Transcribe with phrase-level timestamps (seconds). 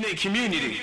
[0.00, 0.76] mean community.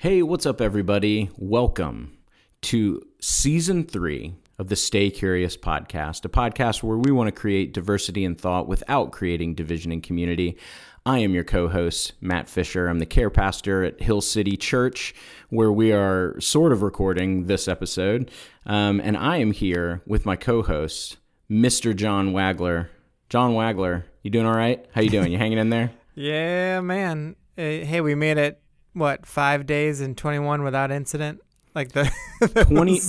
[0.00, 1.28] Hey, what's up, everybody?
[1.36, 2.16] Welcome
[2.62, 7.74] to season three of the Stay Curious podcast, a podcast where we want to create
[7.74, 10.56] diversity in thought without creating division in community.
[11.04, 12.88] I am your co host, Matt Fisher.
[12.88, 15.14] I'm the care pastor at Hill City Church,
[15.50, 18.30] where we are sort of recording this episode.
[18.64, 21.18] Um, and I am here with my co host,
[21.50, 21.94] Mr.
[21.94, 22.88] John Wagler.
[23.28, 24.86] John Wagler, you doing all right?
[24.94, 25.30] How you doing?
[25.30, 25.90] You hanging in there?
[26.14, 27.36] Yeah, man.
[27.56, 28.61] Uh, Hey, we made it.
[28.94, 31.40] What five days and twenty one without incident?
[31.74, 32.10] Like the
[32.66, 33.00] 20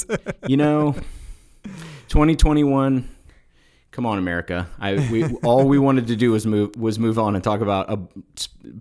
[0.47, 0.95] you know
[2.07, 3.09] 2021
[3.91, 7.35] come on america i we all we wanted to do was move was move on
[7.35, 7.97] and talk about uh,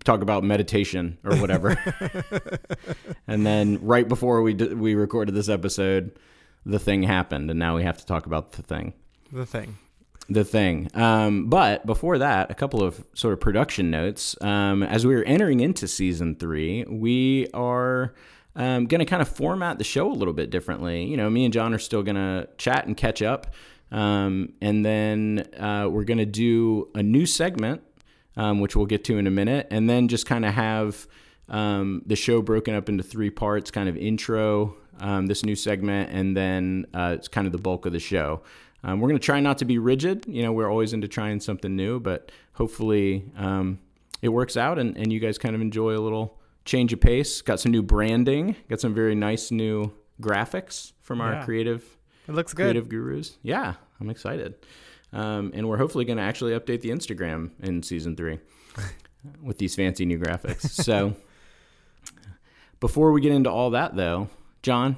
[0.05, 1.77] talk about meditation or whatever
[3.27, 6.17] and then right before we d- we recorded this episode
[6.65, 8.93] the thing happened and now we have to talk about the thing
[9.33, 9.79] the thing.
[10.33, 10.91] The thing.
[10.95, 14.37] Um, but before that, a couple of sort of production notes.
[14.43, 18.15] Um, as we are entering into season three, we are
[18.57, 21.05] um, going to kind of format the show a little bit differently.
[21.05, 23.55] You know, me and John are still going to chat and catch up.
[23.91, 27.83] Um, and then uh, we're going to do a new segment,
[28.37, 31.07] um, which we'll get to in a minute, and then just kind of have
[31.49, 36.11] um, the show broken up into three parts kind of intro, um, this new segment,
[36.11, 38.43] and then uh, it's kind of the bulk of the show.
[38.85, 40.25] Um, we're going to try not to be rigid.
[40.27, 43.79] You know, we're always into trying something new, but hopefully um,
[44.23, 47.43] it works out and, and you guys kind of enjoy a little change of pace.
[47.43, 51.45] Got some new branding, got some very nice new graphics from our Yeah.
[51.45, 51.97] creative
[52.29, 52.65] It looks good.
[52.65, 53.39] creative gurus.
[53.43, 54.55] Yeah, I'm excited.
[55.13, 58.39] Um, and we're hopefully going to actually update the Instagram in season three
[59.43, 60.69] with these fancy new graphics.
[60.71, 61.15] so
[62.81, 64.29] before we get into all that, though,
[64.63, 64.97] John,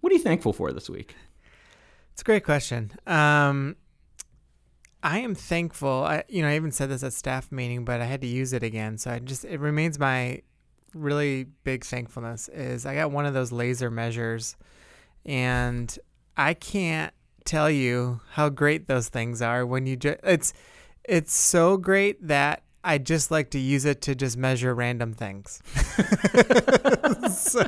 [0.00, 1.16] what are you thankful for this week?
[2.18, 2.90] It's a great question.
[3.06, 3.76] Um,
[5.04, 6.02] I am thankful.
[6.02, 8.52] I, you know, I even said this at staff meeting, but I had to use
[8.52, 8.98] it again.
[8.98, 10.42] So I just it remains my
[10.92, 14.56] really big thankfulness is I got one of those laser measures,
[15.24, 15.96] and
[16.36, 17.14] I can't
[17.44, 20.52] tell you how great those things are when you just it's
[21.04, 25.60] it's so great that I just like to use it to just measure random things.
[27.36, 27.66] so,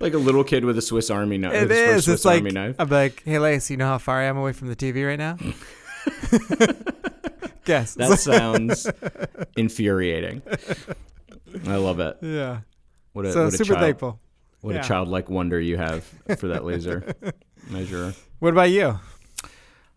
[0.00, 1.52] Like a little kid with a Swiss Army knife.
[1.52, 2.04] it is.
[2.04, 2.76] Swiss It's like Army knife.
[2.78, 5.18] I'm like, hey, Lace, you know how far I am away from the TV right
[5.18, 5.36] now?
[7.66, 7.94] Guess.
[7.96, 8.86] That sounds
[9.56, 10.40] infuriating.
[11.66, 12.16] I love it.
[12.22, 12.60] yeah.
[13.12, 14.20] What a, so what a super child, thankful.
[14.62, 14.80] What Yeah.
[14.80, 16.04] a childlike wonder you have
[16.38, 17.14] for that laser
[17.70, 18.14] measurer.
[18.38, 18.98] What about you?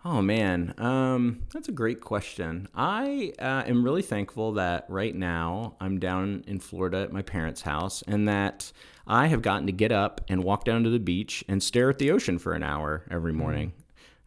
[0.05, 2.67] Oh man, um, that's a great question.
[2.75, 7.61] I uh, am really thankful that right now I'm down in Florida at my parents'
[7.61, 8.71] house, and that
[9.07, 11.99] I have gotten to get up and walk down to the beach and stare at
[11.99, 13.71] the ocean for an hour every morning.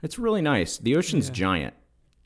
[0.03, 0.79] It's really nice.
[0.79, 1.35] The ocean's Yeah.
[1.35, 1.75] giant.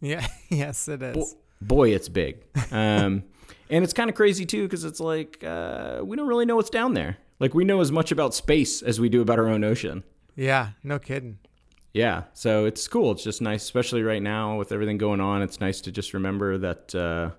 [0.01, 0.27] Yeah.
[0.49, 1.35] yes, it is.
[1.61, 2.45] Boy, it's big.
[2.73, 3.25] Um,
[3.69, 6.71] and it's kind of crazy too because it's like uh, we don't really know what's
[6.71, 7.17] down there.
[7.41, 10.03] Like we know as much about space as we do about our own ocean.
[10.37, 10.71] Yeah.
[10.85, 11.39] No kidding.
[11.93, 13.13] Yeah, so it's cool.
[13.13, 15.43] It's just nice, especially right now with everything going on.
[15.43, 17.31] It's nice to just remember that, uh,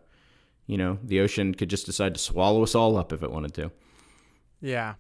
[0.68, 3.54] you know, the ocean could just decide to swallow us all up if it wanted
[3.56, 3.72] to.
[4.62, 4.96] Yeah.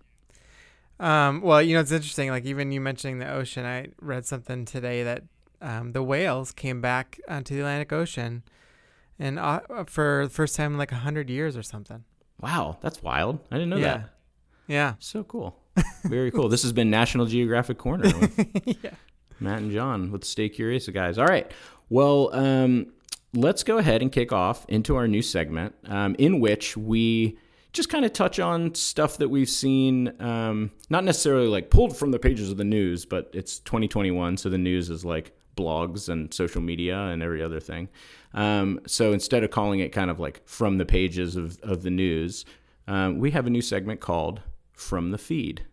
[0.99, 2.29] Um, well, you know, it's interesting.
[2.29, 5.23] Like even you mentioning the ocean, I read something today that
[5.61, 8.43] um, the whales came back onto the Atlantic Ocean,
[9.19, 12.03] and uh, for the first time in like a hundred years or something.
[12.39, 13.39] Wow, that's wild.
[13.51, 13.97] I didn't know yeah.
[13.97, 14.09] that.
[14.67, 14.93] Yeah.
[14.99, 15.57] So cool.
[16.03, 16.49] Very cool.
[16.49, 18.91] This has been National Geographic Corner with yeah.
[19.41, 21.17] Matt and John with Stay Curious, guys.
[21.17, 21.51] All right.
[21.89, 22.87] Well, um,
[23.33, 27.37] let's go ahead and kick off into our new segment um, in which we
[27.73, 32.11] just kind of touch on stuff that we've seen, um, not necessarily like pulled from
[32.11, 36.33] the pages of the news, but it's 2021, so the news is like blogs and
[36.33, 37.89] social media and every other thing.
[38.33, 41.89] Um, so instead of calling it kind of like from the pages of, of the
[41.89, 42.45] news,
[42.87, 44.41] um, we have a new segment called
[44.73, 45.63] From the Feed.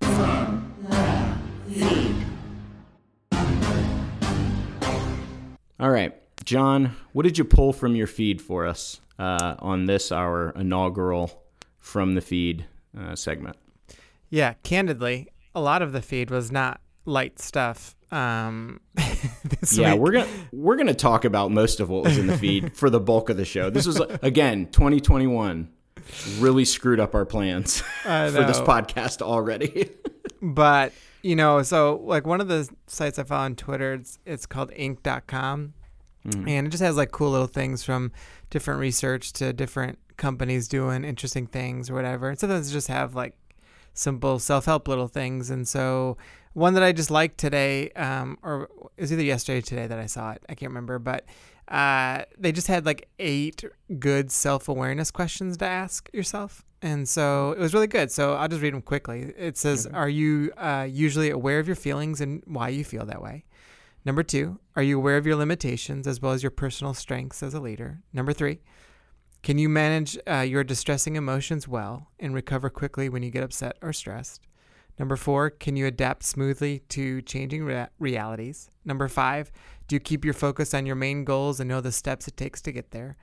[5.81, 6.13] All right,
[6.45, 11.45] John, what did you pull from your feed for us uh, on this, our inaugural
[11.79, 12.67] From the Feed
[12.99, 13.57] uh, segment?
[14.29, 14.55] Yeah.
[14.65, 17.95] Candidly, a lot of the feed was not light stuff.
[18.11, 18.81] Um,
[19.73, 20.01] yeah, week.
[20.01, 23.01] we're gonna we're gonna talk about most of what was in the feed for the
[23.01, 23.69] bulk of the show.
[23.71, 25.69] This was again 2021
[26.39, 29.91] really screwed up our plans for this podcast already.
[30.41, 30.93] but
[31.23, 34.71] you know so like one of the sites i follow on twitter it's, it's called
[34.73, 35.75] inc.com
[36.27, 36.49] Mm.
[36.49, 38.11] and it just has like cool little things from
[38.51, 43.37] different research to different companies doing interesting things or whatever and sometimes just have like
[43.99, 45.51] simple self help little things.
[45.51, 46.17] And so,
[46.55, 49.99] one that I just liked today, um, or it was either yesterday or today that
[49.99, 50.43] I saw it.
[50.49, 51.25] I can't remember, but
[51.69, 53.65] uh, they just had like eight
[53.99, 56.65] good self awareness questions to ask yourself.
[56.81, 58.11] And so it was really good.
[58.11, 59.33] So I'll just read them quickly.
[59.37, 63.21] It says, Are you uh, usually aware of your feelings and why you feel that
[63.21, 63.45] way?
[64.05, 67.53] Number two, are you aware of your limitations as well as your personal strengths as
[67.53, 68.01] a leader?
[68.13, 68.61] Number three,
[69.43, 73.77] can you manage uh, your distressing emotions well and recover quickly when you get upset
[73.83, 74.47] or stressed?
[74.99, 78.69] Number four, can you adapt smoothly to changing rea- realities?
[78.85, 79.53] Number five,
[79.87, 82.61] do you keep your focus on your main goals and know the steps it takes
[82.63, 83.17] to get there?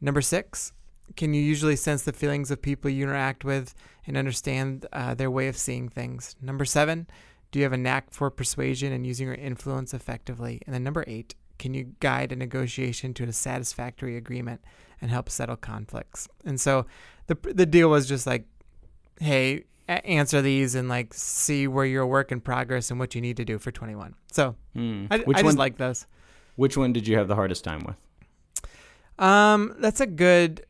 [0.00, 0.72] Number six,
[1.16, 3.74] can you usually sense the feelings of people you interact with
[4.06, 6.34] and understand uh, their way of seeing things?
[6.40, 7.06] Number seven,
[7.52, 10.60] do you have a knack for persuasion and using your influence effectively?
[10.66, 14.60] And then number eight, can you guide a negotiation to a satisfactory agreement
[15.00, 16.28] and help settle conflicts?
[16.44, 16.86] And so
[17.28, 18.46] the the deal was just like,
[19.20, 23.20] hey, answer these and like see where you're a work in progress and what you
[23.20, 24.14] need to do for 21.
[24.32, 25.06] So Hmm.
[25.10, 25.50] I, which I one?
[25.52, 26.06] just like those.
[26.56, 27.96] which one did you have the hardest time with?
[29.18, 30.66] Um, that's a good.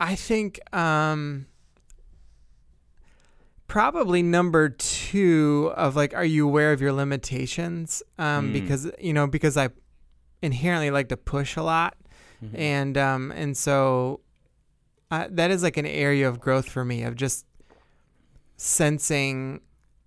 [0.00, 1.46] I think um,
[3.66, 8.02] probably number two of like, are you aware of your limitations?
[8.18, 8.52] Um, Mm.
[8.52, 9.68] because you know, because I
[10.42, 11.96] inherently like to push a lot,
[12.42, 12.56] Mm-hmm.
[12.56, 14.20] and um, and so
[15.10, 17.44] uh, that is like an area of growth for me of just
[18.56, 19.60] sensing,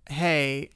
[0.08, 0.70] hey.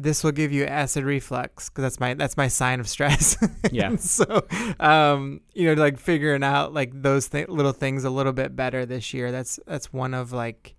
[0.00, 3.36] This will give you acid reflux because that's my that's my sign of stress.
[3.72, 3.96] Yeah.
[3.96, 4.46] So,
[4.80, 8.86] um, you know, like figuring out like those th- little things a little bit better
[8.86, 9.32] this year.
[9.32, 10.76] That's that's one of like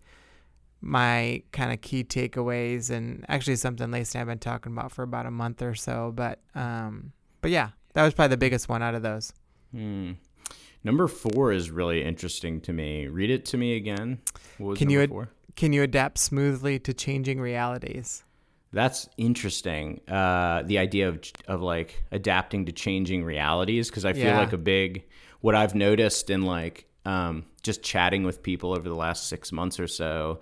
[0.82, 5.04] my kind of key takeaways, and actually something Lacey and I've been talking about for
[5.04, 6.14] about a month or so.
[6.16, 7.12] But um,
[7.42, 9.34] but yeah, that was probably the biggest one out of those.
[9.72, 10.14] Hmm.
[10.84, 13.08] Number four is really interesting to me.
[13.08, 14.20] Read it to me again.
[14.58, 15.30] What was Can you ad- four?
[15.56, 18.24] Can you adapt smoothly to changing realities?
[18.72, 20.02] That's interesting.
[20.08, 24.38] Uh, the idea of of like adapting to changing realities because I feel Yeah.
[24.38, 25.06] like a big
[25.42, 29.80] what I've noticed in like um, just chatting with people over the last six months
[29.80, 30.40] or so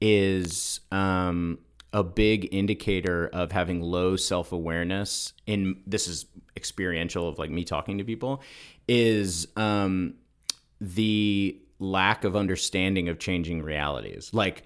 [0.00, 1.58] is um,
[1.92, 5.32] a big indicator of having low self awareness.
[5.46, 6.26] In this is
[6.56, 8.42] experiential of like me talking to people
[8.88, 10.14] is um,
[10.80, 14.30] the lack of understanding of changing realities.
[14.32, 14.62] Like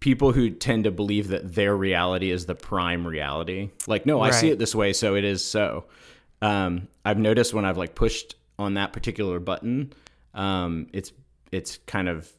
[0.00, 3.70] people who tend to believe that their reality is the prime reality.
[3.86, 5.86] Like, no, I see it this way, so it is so.
[6.40, 9.92] Um, I've noticed when I've like pushed on that particular button,
[10.34, 11.12] um, it's
[11.50, 12.30] it's kind of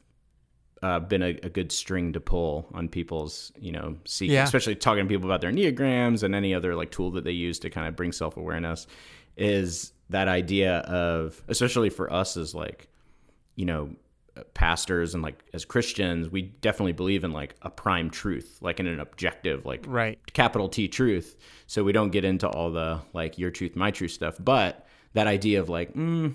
[0.82, 4.44] uh, been a, a good string to pull on people's, you know, seeking, Yeah.
[4.44, 7.58] especially talking to people about their enneagrams and any other like tool that they use
[7.58, 8.86] to kind of bring self awareness.
[9.36, 12.88] Is that idea of, especially for us as like,
[13.56, 13.90] you know,
[14.54, 18.86] pastors and like as Christians, we definitely believe in like a prime truth, like in
[18.86, 20.18] an objective, like Right.
[20.32, 21.36] capital T truth.
[21.66, 24.36] So we don't get into all the like your truth, my truth stuff.
[24.38, 26.34] But that idea of like, mm,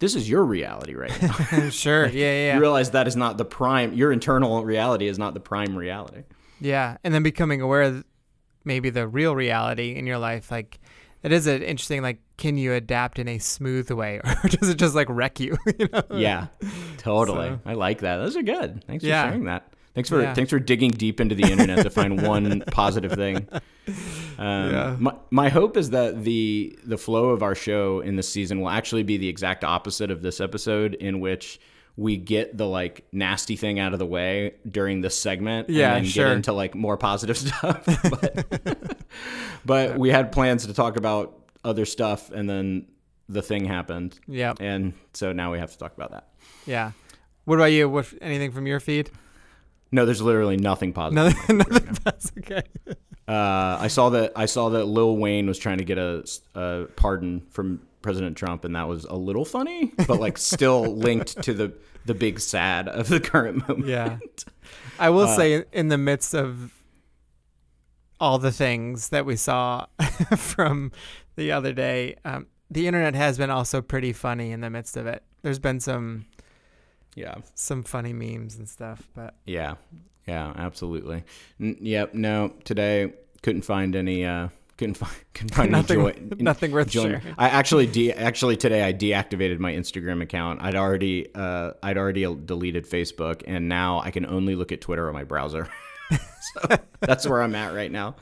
[0.00, 1.68] this is your reality right now.
[1.70, 2.06] sure.
[2.06, 2.46] Yeah.
[2.46, 2.54] Yeah.
[2.54, 3.92] You realize that is not the prime.
[3.94, 6.22] Your internal reality is not the prime reality.
[6.60, 8.04] Yeah, and then becoming aware of
[8.64, 10.80] maybe the real reality in your life, like
[11.22, 12.02] it is an interesting.
[12.02, 15.58] Like, can you adapt in a smooth way, or does it just like wreck you?
[15.78, 16.02] you know?
[16.10, 16.46] Yeah,
[16.96, 17.48] totally.
[17.48, 18.16] So- I like that.
[18.16, 18.82] Those are good.
[18.86, 19.24] Thanks Yeah.
[19.24, 19.72] for sharing that.
[19.94, 20.32] Thanks for Yeah.
[20.32, 23.48] thanks for digging deep into the internet to find one positive thing.
[24.38, 24.96] Um, Yeah.
[24.98, 28.70] my, my hope is that the the flow of our show in this season will
[28.70, 31.58] actually be the exact opposite of this episode, in which
[31.96, 36.06] we get the like nasty thing out of the way during this segment, Yeah, and
[36.06, 36.26] sure.
[36.28, 37.84] get into like more positive stuff.
[37.84, 38.98] but,
[39.64, 41.34] but we had plans to talk about
[41.64, 42.86] other stuff, and then
[43.28, 44.54] the thing happened, Yeah.
[44.60, 46.28] and so now we have to talk about that.
[46.66, 46.92] Yeah.
[47.44, 47.88] What about you?
[47.88, 49.10] What anything from your feed?
[49.90, 51.34] No, there's literally nothing positive.
[51.34, 51.58] Nothing.
[51.58, 52.62] nothing that's okay.
[53.26, 56.24] Uh, I saw that I saw that Lil Wayne was trying to get a,
[56.54, 61.42] a pardon from President Trump, and that was a little funny, but like still linked
[61.42, 61.72] to the
[62.06, 63.86] the big sad of the current moment.
[63.88, 64.18] Yeah.
[64.98, 66.72] I will Uh, say, in the midst of
[68.20, 69.86] all the things that we saw
[70.36, 70.90] from
[71.38, 75.06] the other day, um, the internet has been also pretty funny in the midst of
[75.06, 75.22] it.
[75.42, 76.26] There's been some
[77.14, 79.74] yeah, some funny memes and stuff, but yeah,
[80.26, 81.24] yeah, absolutely.
[81.60, 82.12] N- yep.
[82.14, 84.24] No, today couldn't find any.
[84.26, 86.36] Uh, couldn't find couldn't find Nothing- any joy.
[86.38, 87.22] nothing worth enjoyment.
[87.22, 87.34] sharing.
[87.38, 90.60] I actually de- actually today I deactivated my Instagram account.
[90.62, 95.08] I'd already uh, I'd already deleted Facebook, and now I can only look at Twitter
[95.08, 95.68] on my browser.
[96.10, 98.16] so that's where I'm at right now.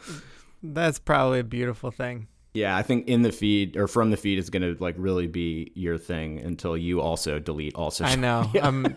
[0.62, 2.28] that's probably a beautiful thing.
[2.56, 5.26] Yeah, I think in the feed or from the feed is going to like really
[5.26, 8.12] be your thing until you also delete all social.
[8.12, 8.50] I know.
[8.62, 8.96] I'm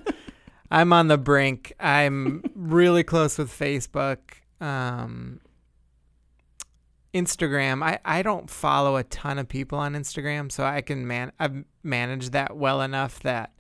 [0.72, 1.74] I'm on the brink.
[1.80, 4.20] I'm really close with Facebook.
[4.62, 5.42] Um,
[7.14, 11.34] Instagram, I, I don't follow a ton of people on Instagram, so I can man
[11.40, 13.52] I've managed that well enough that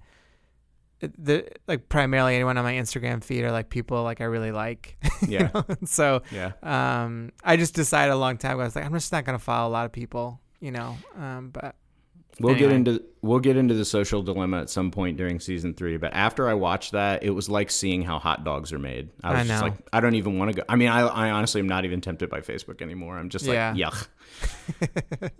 [0.99, 4.97] the like primarily anyone on my Instagram feed are like people like I really like.
[5.21, 5.49] you Yeah.
[5.53, 5.65] know?
[5.85, 6.51] so Yeah.
[6.63, 8.61] um, I just decided a long time ago.
[8.61, 10.97] I was like, I'm just not gonna follow a lot of people, you know.
[11.17, 11.75] Um, but
[12.41, 15.97] We'll get into we'll get into the social dilemma at some point during season three.
[15.97, 19.09] But after I watched that, it was like seeing how hot dogs are made.
[19.25, 20.63] I was I just like, I don't even want to go.
[20.69, 23.17] I mean, I, I honestly am not even tempted by Facebook anymore.
[23.17, 23.73] I'm just like, Yeah.
[23.75, 24.07] yuck.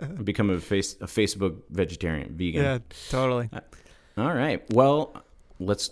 [0.02, 2.64] I've become a face a Facebook vegetarian, vegan.
[2.64, 2.78] yeah,
[3.10, 3.50] totally.
[4.18, 4.62] All right.
[4.74, 5.24] Well,
[5.60, 5.90] let's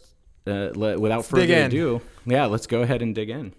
[0.47, 1.65] uh, let, without dig further in.
[1.67, 3.53] ado, yeah, let's go ahead and dig in.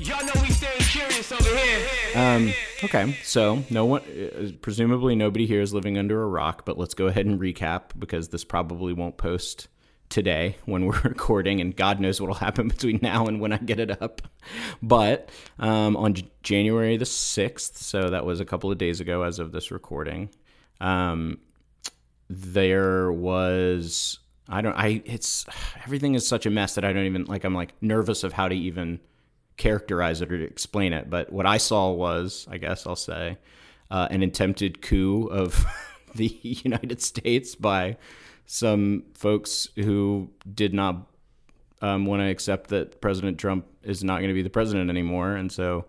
[0.00, 1.88] Y'all know we staying curious over here.
[2.14, 2.52] Um,
[2.84, 6.94] okay, so no one, uh, presumably nobody here is living under a rock, but let's
[6.94, 9.68] go ahead and recap because this probably won't post
[10.08, 13.80] today when we're recording, and God knows what'll happen between now and when I get
[13.80, 14.22] it up.
[14.82, 19.22] But um, on J- January the sixth, so that was a couple of days ago
[19.22, 20.30] as of this recording,
[20.80, 21.38] um,
[22.28, 25.46] there was I don't I it's
[25.84, 28.48] everything is such a mess that I don't even like I'm like nervous of how
[28.48, 29.00] to even
[29.56, 31.10] characterize it or explain it.
[31.10, 33.36] But what I saw was, I guess I'll say,
[33.90, 35.66] uh, an attempted coup of
[36.14, 37.98] the United States by
[38.46, 41.06] some folks who did not
[41.82, 45.34] um, want to accept that President Trump is not going to be the president anymore,
[45.34, 45.84] and so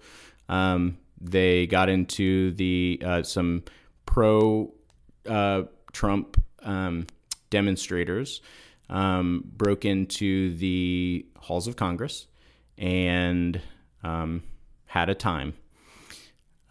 [0.50, 3.64] um, they got into the uh, some
[4.06, 4.72] pro
[5.26, 5.64] uh,
[5.94, 7.08] Trump um,
[7.50, 8.42] demonstrators
[8.90, 12.28] um, broke into the halls of Congress
[12.78, 13.62] and
[14.04, 14.44] um,
[14.86, 15.54] had a time.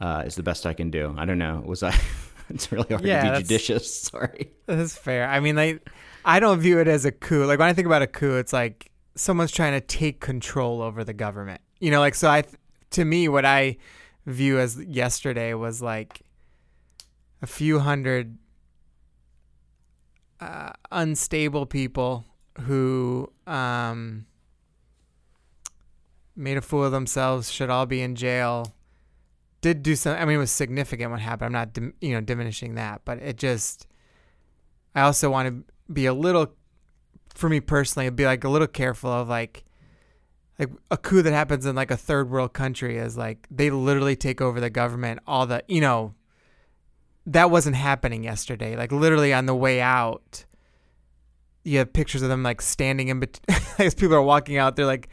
[0.01, 1.15] Uh, is the best I can do.
[1.19, 1.63] I don't know.
[1.67, 1.93] Was I?
[2.51, 4.03] it's really hard Yeah, to be judicious.
[4.03, 4.53] Sorry.
[4.67, 5.29] That's fair.
[5.29, 5.89] I mean, like,
[6.25, 7.45] I don't view it as a coup.
[7.47, 11.03] Like when I think about a coup, it's like someone's trying to take control over
[11.03, 11.61] the government.
[11.81, 12.29] You know, like so.
[12.29, 12.45] I,
[12.91, 13.77] to me, what I
[14.27, 16.23] view as yesterday was like
[17.43, 18.39] a few hundred
[20.41, 22.25] uh, unstable people
[22.61, 24.27] who um,
[26.37, 27.51] made a fool of themselves.
[27.51, 28.75] Should all be in jail.
[29.61, 30.17] Did do some.
[30.17, 31.47] I mean, it was significant what happened.
[31.47, 33.87] I'm not, dim- you know, diminishing that, but it just.
[34.95, 36.55] I also want to be a little,
[37.35, 39.65] for me personally, be like a little careful of like,
[40.59, 44.17] like a coup that happens in like a third world country is like they literally
[44.17, 45.21] take over the government.
[45.27, 46.15] All the you know,
[47.29, 48.77] that wasn't happening yesterday.
[48.77, 50.45] Like literally on the way out,
[51.63, 54.77] you have pictures of them like standing in between as people are walking out.
[54.77, 55.09] They're like,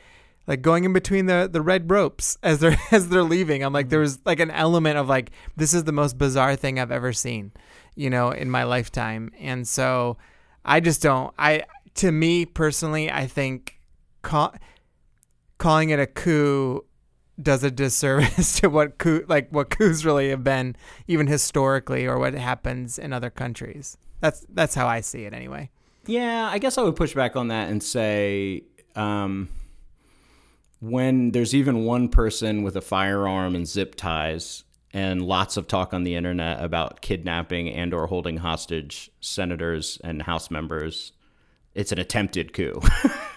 [0.48, 3.64] like going in between the the red ropes as they're as they're leaving.
[3.64, 3.92] I'm like, mm-hmm.
[3.92, 7.14] there was like an element of like this is the most bizarre thing I've ever
[7.14, 7.52] seen,
[7.96, 9.32] you know, in my lifetime.
[9.40, 10.18] And so,
[10.64, 11.34] I just don't.
[11.38, 11.64] I
[11.96, 13.80] to me personally, I think
[14.22, 14.54] call,
[15.58, 16.86] calling it a coup
[17.42, 20.76] does a disservice to what coup like what coups really have been
[21.08, 23.98] even historically or what happens in other countries.
[24.22, 25.70] That's that's how I see it anyway.
[26.08, 28.64] Yeah, I guess I would push back on that and say
[28.96, 29.50] um,
[30.80, 34.64] when there's even one person with a firearm and zip ties
[34.94, 40.22] and lots of talk on the internet about kidnapping and or holding hostage senators and
[40.22, 41.12] house members,
[41.74, 42.80] it's an attempted coup.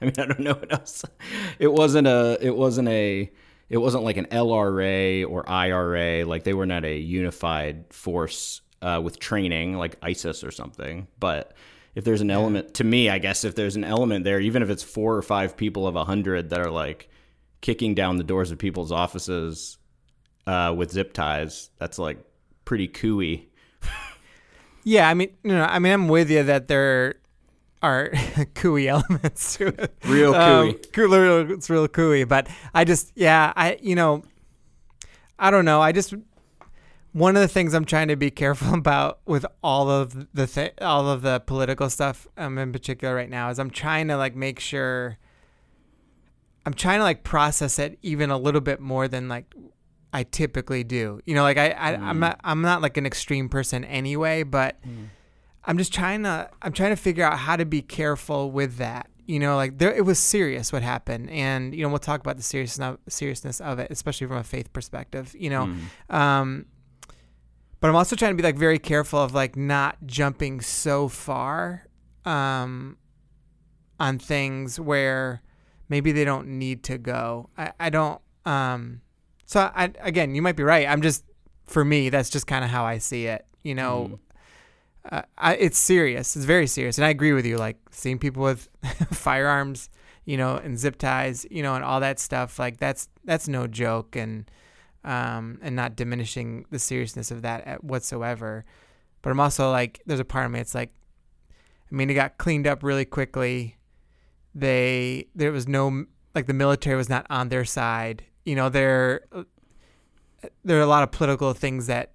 [0.02, 1.04] I mean, I don't know what else.
[1.58, 3.30] It wasn't a it wasn't a
[3.68, 9.00] it wasn't like an LRA or IRA, like they were not a unified force uh,
[9.02, 11.54] with training like ISIS or something, but
[11.94, 14.70] if there's an element to me, I guess if there's an element there, even if
[14.70, 17.08] it's four or five people of a hundred that are like
[17.60, 19.76] kicking down the doors of people's offices
[20.46, 22.18] uh, with zip ties, that's like
[22.64, 23.48] pretty cooey.
[24.82, 27.16] Yeah, I mean, no, no, I mean, I'm with you that there
[27.82, 28.10] are
[28.54, 29.94] cooey elements to it.
[30.04, 30.92] Real Um, cooey.
[30.92, 32.24] cool, it's real cooey.
[32.28, 34.22] But I just, yeah, I, you know,
[35.38, 35.80] I don't know.
[35.80, 36.14] I just
[37.12, 40.74] one of the things I'm trying to be careful about with all of the th-
[40.80, 44.36] all of the political stuff, um, in particular right now, is I'm trying to like
[44.36, 45.18] make sure.
[46.66, 49.54] I'm trying to like process it even a little bit more than like
[50.12, 51.20] I typically do.
[51.24, 54.76] You know, like I, I I'm not I'm not like an extreme person anyway, but
[55.64, 59.08] I'm just trying to I'm trying to figure out how to be careful with that.
[59.26, 62.36] You know, like there it was serious what happened, and you know we'll talk about
[62.36, 65.34] the seriousness seriousness of it, especially from a faith perspective.
[65.38, 65.62] You know,
[66.08, 66.66] um,
[67.80, 71.86] but I'm also trying to be like very careful of like not jumping so far
[72.24, 72.96] um,
[74.00, 75.42] on things where
[75.88, 77.50] maybe they don't need to go.
[77.56, 78.20] I, I don't.
[78.46, 79.02] Um,
[79.46, 80.88] so I again, you might be right.
[80.88, 81.24] I'm just
[81.66, 83.46] for me, that's just kind of how I see it.
[83.62, 84.18] You know,
[85.10, 86.36] uh, I, it's serious.
[86.36, 87.56] It's very serious, and I agree with you.
[87.56, 88.68] Like seeing people with
[89.12, 89.88] firearms,
[90.24, 92.58] you know, and zip ties, you know, and all that stuff.
[92.58, 94.50] Like that's that's no joke, and
[95.04, 98.64] um, and not diminishing the seriousness of that at whatsoever.
[99.22, 100.60] But I'm also like, there's a part of me.
[100.60, 100.92] It's like,
[101.90, 103.76] I mean, it got cleaned up really quickly.
[104.54, 106.04] They there was no
[106.34, 108.24] like the military was not on their side.
[108.44, 109.22] You know, there
[110.64, 112.12] there are a lot of political things that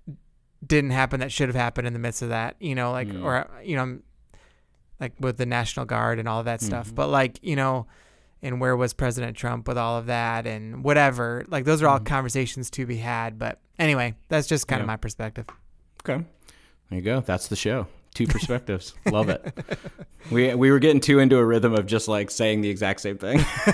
[0.65, 2.55] didn't happen that should have happened in the midst of that.
[2.59, 3.23] You know, like Mm.
[3.23, 3.99] or you know,
[4.99, 6.89] like with the National Guard and all that stuff.
[6.91, 6.95] Mhm.
[6.95, 7.87] But like you know,
[8.41, 11.43] and where was President Trump with all of that and whatever.
[11.47, 12.05] Like those are all Mhm.
[12.05, 13.37] conversations to be had.
[13.37, 14.83] But anyway, that's just kind Yeah.
[14.83, 15.45] of my perspective.
[16.07, 16.23] Okay.
[16.89, 17.21] There you go.
[17.21, 17.87] That's the show.
[18.13, 18.93] Two perspectives.
[19.11, 19.53] Love it.
[20.31, 23.17] We we were getting too into a rhythm of just like saying the exact same
[23.17, 23.39] thing.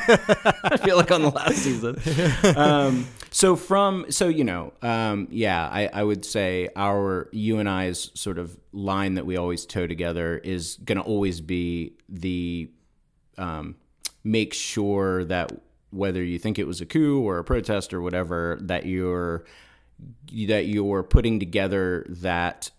[0.63, 1.98] I feel like on the last season.
[2.57, 7.69] Um, so from so you know um, yeah I, I would say our you and
[7.69, 12.69] I's sort of line that we always toe together is going to always be the
[13.38, 13.75] um,
[14.23, 15.51] make sure that
[15.91, 19.45] whether you think it was a coup or a protest or whatever that you're
[20.47, 22.71] that you're putting together that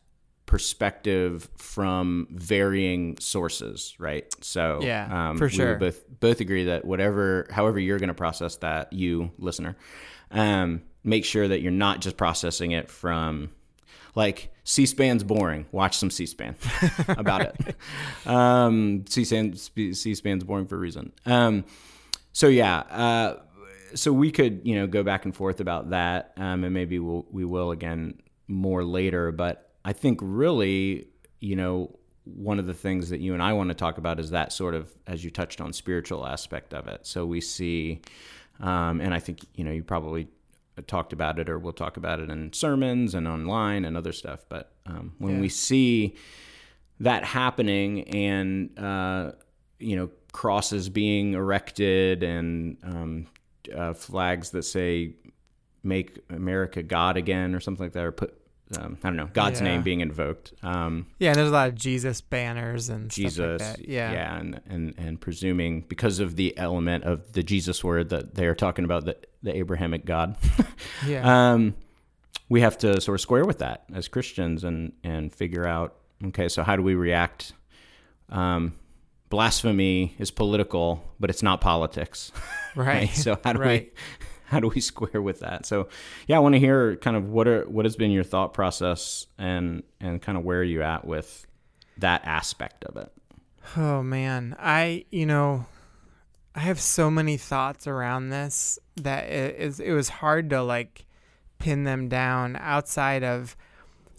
[0.47, 4.35] perspective from varying sources, right?
[4.45, 5.77] So Yeah, um, for we sure.
[5.77, 9.77] both both agree that whatever, however you're going to process that, you listener,
[10.33, 13.51] um, make sure that you're not just processing it from
[14.15, 15.67] like C-SPAN's boring.
[15.73, 16.57] Watch some C-SPAN
[17.09, 17.77] about it.
[18.27, 21.13] Um, C-SPAN, C-SPAN's boring for a reason.
[21.27, 21.65] Um,
[22.33, 23.37] so yeah, uh,
[23.95, 27.27] so we could you know go back and forth about that, um, and maybe we'll
[27.31, 29.33] we will again more later.
[29.33, 31.09] But I think really,
[31.41, 34.31] you know, one of the things that you and I want to talk about is
[34.31, 37.07] that sort of as you touched on spiritual aspect of it.
[37.07, 38.01] So we see,
[38.63, 40.29] um, and I think you know you probably
[40.87, 44.47] talked about it or we'll talk about it in sermons and online and other stuff.
[44.49, 45.41] But um, when Yeah.
[45.41, 46.15] we see
[47.01, 49.33] that happening and uh,
[49.79, 53.27] you know crosses being erected and um,
[53.75, 55.15] uh, flags that say
[55.83, 58.35] "Make America God Again" or something like that, or put
[58.79, 59.65] um, I don't know God's Yeah.
[59.69, 60.53] name being invoked.
[60.63, 63.89] Um, Yeah, and there's a lot of Jesus banners and Jesus, stuff like that.
[63.89, 64.13] Yeah.
[64.13, 68.47] yeah, and, and and presuming because of the element of the Jesus word that they
[68.47, 70.37] are talking about the the Abrahamic God.
[71.07, 71.53] Yeah.
[71.53, 71.75] um,
[72.49, 75.95] we have to sort of square with that as Christians and and figure out
[76.27, 77.53] okay, so how do we react?
[78.29, 78.75] Um,
[79.31, 82.31] blasphemy is political, but it's not politics.
[82.77, 83.09] right.
[83.11, 83.93] So how do Right.
[83.95, 84.01] we
[84.53, 85.67] how do we square with that?
[85.67, 85.89] So
[86.29, 89.27] yeah, I want to hear kind of what are what has been your thought process
[89.39, 91.47] and and kind of where are you at with
[91.99, 93.11] that aspect of it.
[93.77, 95.67] Oh man, I you know,
[96.55, 101.07] I have so many thoughts around this that it is it was hard to like
[101.59, 103.57] pin them down outside of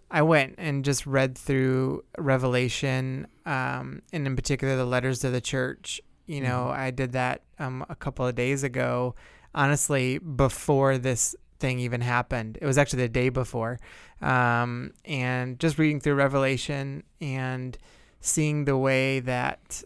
[0.10, 5.42] I went and just read through Revelation, um, and in particular the letters to the
[5.42, 6.00] church.
[6.28, 9.16] You know, I did that um, a couple of days ago.
[9.56, 13.80] Honestly, before this thing even happened, it was actually the day before,
[14.22, 17.78] um, and just reading through Revelation and
[18.20, 19.84] seeing the way that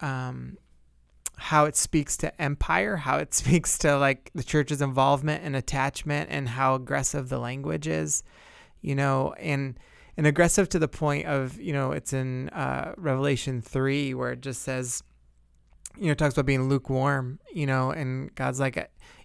[0.00, 0.58] um,
[1.36, 6.28] how it speaks to empire, how it speaks to like the church's involvement and attachment,
[6.30, 8.22] and how aggressive the language is,
[8.80, 9.78] you know, and
[10.16, 14.42] and aggressive to the point of you know it's in uh, Revelation three where it
[14.42, 15.02] just says,
[15.98, 18.76] you know, talks about being lukewarm, you know, and God's like,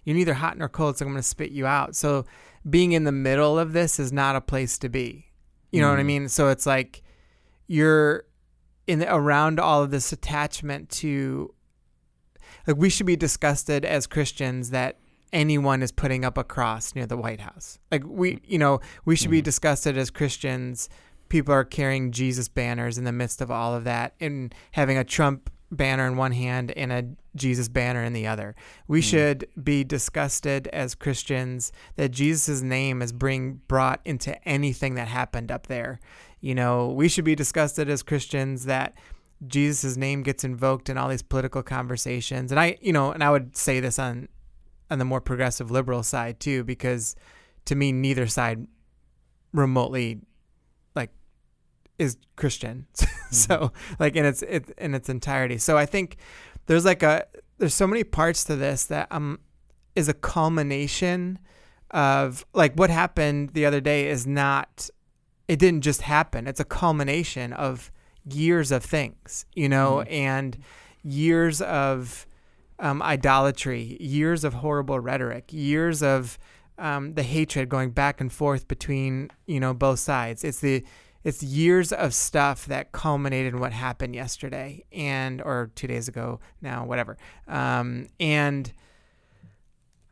[0.04, 1.96] you're neither hot nor cold, so I'm going to spit you out.
[1.96, 2.24] So
[2.68, 5.26] being in the middle of this is not a place to be.
[5.70, 6.06] You know what I Mhm.
[6.06, 6.28] mean?
[6.28, 7.02] So it's like
[7.66, 8.24] you're
[8.86, 11.52] in around all of this attachment to
[12.66, 14.98] like we should be disgusted as Christians that
[15.32, 17.78] anyone is putting up a cross near the White House.
[17.90, 19.44] Like we, you know, we should be Mhm.
[19.44, 20.88] disgusted as Christians.
[21.28, 25.04] People are carrying Jesus banners in the midst of all of that and having a
[25.04, 27.04] Trump banner in one hand and a
[27.36, 28.54] Jesus banner in the other.
[28.88, 29.04] We Mm.
[29.04, 35.50] should be disgusted as Christians that Jesus' name is being brought into anything that happened
[35.50, 36.00] up there.
[36.40, 38.94] You know, we should be disgusted as Christians that
[39.46, 42.50] Jesus' name gets invoked in all these political conversations.
[42.52, 44.28] And I, you know, and I would say this on
[44.90, 47.16] on the more progressive liberal side too, because
[47.64, 48.66] to me neither side
[49.52, 50.20] remotely
[51.98, 52.86] is Christian.
[53.30, 55.58] so like in its it, in its entirety.
[55.58, 56.16] So I think
[56.66, 57.26] there's like a
[57.58, 59.38] there's so many parts to this that um
[59.94, 61.38] is a culmination
[61.90, 64.90] of like what happened the other day is not
[65.46, 66.46] it didn't just happen.
[66.46, 67.92] It's a culmination of
[68.24, 70.56] years of things, you know, and
[71.02, 72.26] years of
[72.78, 76.38] um, idolatry, years of horrible rhetoric, years of
[76.78, 80.42] um, the hatred going back and forth between you know both sides.
[80.42, 80.84] It's the
[81.24, 86.38] it's years of stuff that culminated in what happened yesterday and or two days ago
[86.60, 87.16] now, whatever.
[87.48, 88.70] Um, and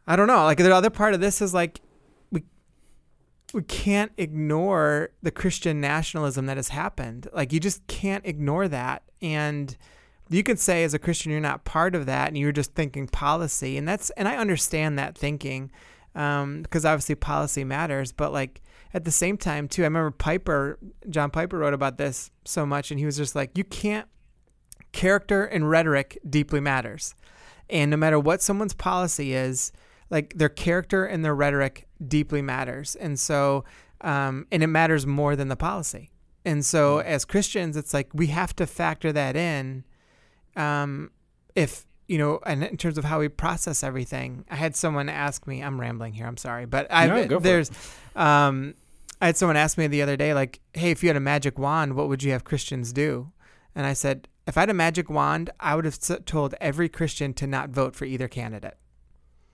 [0.07, 0.45] I don't know.
[0.45, 1.81] Like the other part of this is like
[2.31, 2.45] we
[3.53, 7.29] we can't ignore the Christian nationalism that has happened.
[7.35, 9.03] Like you just can't ignore that.
[9.21, 9.77] And
[10.31, 13.07] you could say as a Christian you're not part of that and you're just thinking
[13.07, 13.77] policy.
[13.77, 15.71] And that's and I understand that thinking
[16.15, 18.13] um, because obviously policy matters.
[18.13, 18.63] But like
[18.95, 20.79] at the same time too, I remember Piper,
[21.09, 24.09] John Piper wrote about this so much, and he was just like, you can't.
[24.93, 27.15] Character and rhetoric deeply matters,
[27.71, 29.73] and no matter what someone's policy is,
[30.11, 33.65] like their character and their rhetoric deeply matters, and so
[34.03, 36.11] um, and it matters more than the policy.
[36.45, 39.85] And so as Christians, it's like we have to factor that in.
[40.57, 41.11] Um,
[41.55, 45.47] if you know, and in terms of how we process everything, I had someone ask
[45.47, 45.63] me.
[45.63, 46.27] I'm rambling here.
[46.27, 47.71] I'm sorry, but I No, there's,
[48.15, 48.75] um,
[49.23, 51.59] I had someone ask me the other day, like, "Hey, if you had a magic
[51.59, 53.33] wand, what would you have Christians do?"
[53.75, 57.33] And I said, if I had a magic wand, I would have told every Christian
[57.35, 58.77] to not vote for either candidate,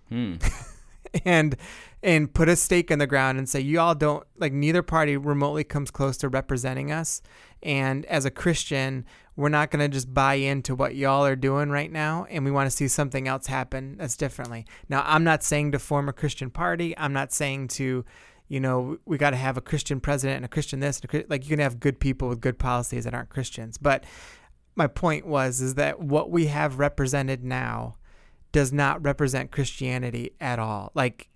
[0.09, 0.37] Hmm.
[1.25, 1.57] and
[2.03, 5.17] and put a stake in the ground and say, you all don't like neither party
[5.17, 7.21] remotely comes close to representing us.
[7.63, 9.05] And as a Christian,
[9.37, 12.51] we're not going to just buy into what y'all are doing right now, and we
[12.51, 14.65] want to see something else happen that's differently.
[14.89, 16.97] Now, I'm not saying to form a Christian party.
[16.97, 18.05] I'm not saying to,
[18.49, 21.01] you know, we got to have a Christian president and a Christian this.
[21.01, 23.79] And a, like you can have good people with good policies that aren't Christians.
[23.79, 24.05] But
[24.75, 27.97] my point was is that what we have represented now
[28.53, 30.91] does not represent Christianity at all.
[30.95, 31.29] Like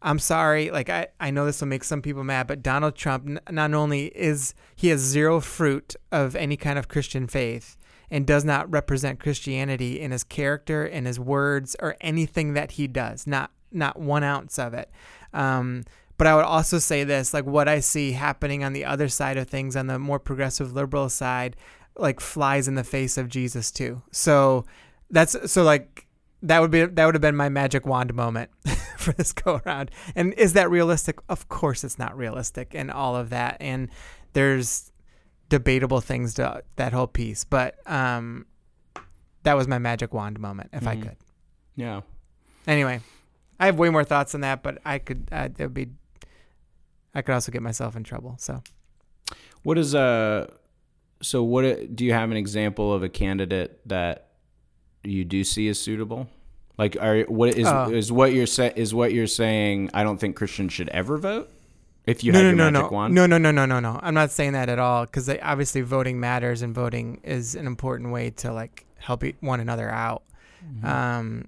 [0.00, 3.24] I'm sorry, like I, I know this will make some people mad, but Donald Trump
[3.28, 7.76] n- not only is he has zero fruit of any kind of Christian faith
[8.10, 12.86] and does not represent Christianity in his character, in his words, or anything that he
[12.86, 13.26] does.
[13.26, 14.90] Not not one ounce of it.
[15.34, 15.84] Um,
[16.18, 19.36] but I would also say this, like what I see happening on the other side
[19.38, 21.56] of things, on the more progressive liberal side,
[21.96, 24.02] like flies in the face of Jesus too.
[24.12, 24.64] So
[25.10, 26.06] that's so like
[26.42, 28.50] that would be that would have been my magic wand moment
[28.98, 29.90] for this go around.
[30.14, 31.18] And is that realistic?
[31.28, 33.56] Of course, it's not realistic, and all of that.
[33.60, 33.88] And
[34.34, 34.92] there's
[35.48, 38.44] debatable things to that whole piece, but um,
[39.44, 41.02] that was my magic wand moment, if I Mhm.
[41.02, 41.16] could.
[41.74, 42.00] Yeah.
[42.66, 43.00] Anyway,
[43.58, 45.88] I have way more thoughts on that, but I could uh, it would be.
[47.14, 48.36] I could also get myself in trouble.
[48.38, 48.62] So
[49.62, 50.46] What is uh
[51.20, 54.28] so what do you have an example of a candidate that
[55.02, 56.28] you do see as suitable?
[56.76, 57.90] Like are what is Oh.
[57.90, 61.50] is what you're sa- is what you're saying I don't think Christians should ever vote?
[62.06, 63.14] If you no, had no, no, no, wand?
[63.14, 64.00] no, no, no, no, no, no.
[64.02, 68.12] I'm not saying that at all because obviously voting matters and voting is an important
[68.12, 70.22] way to like help one another out.
[70.64, 70.86] Mm-hmm.
[70.86, 71.44] Um,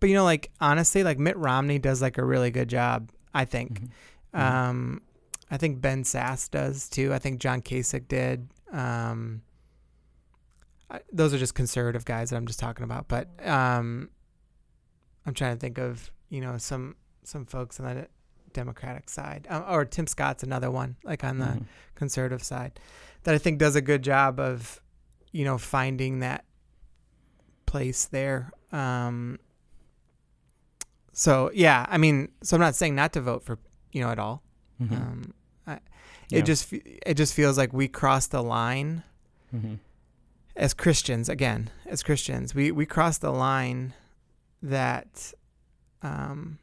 [0.00, 3.10] but you know, like honestly, like Mitt Romney does like a really good job.
[3.32, 3.80] I think.
[3.80, 3.88] Mhm.
[4.32, 5.02] Um,
[5.50, 7.12] I think Ben Sasse does too.
[7.12, 8.48] I think John Kasich did.
[8.72, 9.42] Um,
[10.90, 13.08] I, those are just conservative guys that I'm just talking about.
[13.08, 14.10] But um,
[15.26, 18.06] I'm trying to think of you know some some folks on the
[18.52, 21.64] Democratic side, uh, or Tim Scott's another one, like on the Mhm.
[21.94, 22.80] conservative side,
[23.24, 24.80] that I think does a good job of,
[25.30, 26.44] you know, finding that
[27.66, 28.50] place there.
[28.72, 29.38] Um,
[31.12, 33.58] so yeah, I mean, so I'm not saying not to vote for
[33.92, 34.42] you know at all.
[34.80, 34.92] Mhm.
[34.92, 35.34] Um,
[35.66, 35.78] I,
[36.28, 36.38] Yeah.
[36.40, 39.02] it just it just feels like we crossed the line
[39.54, 39.78] Mhm.
[40.56, 43.92] as Christians again as Christians we we crossed the line
[44.62, 45.32] that
[46.02, 46.58] um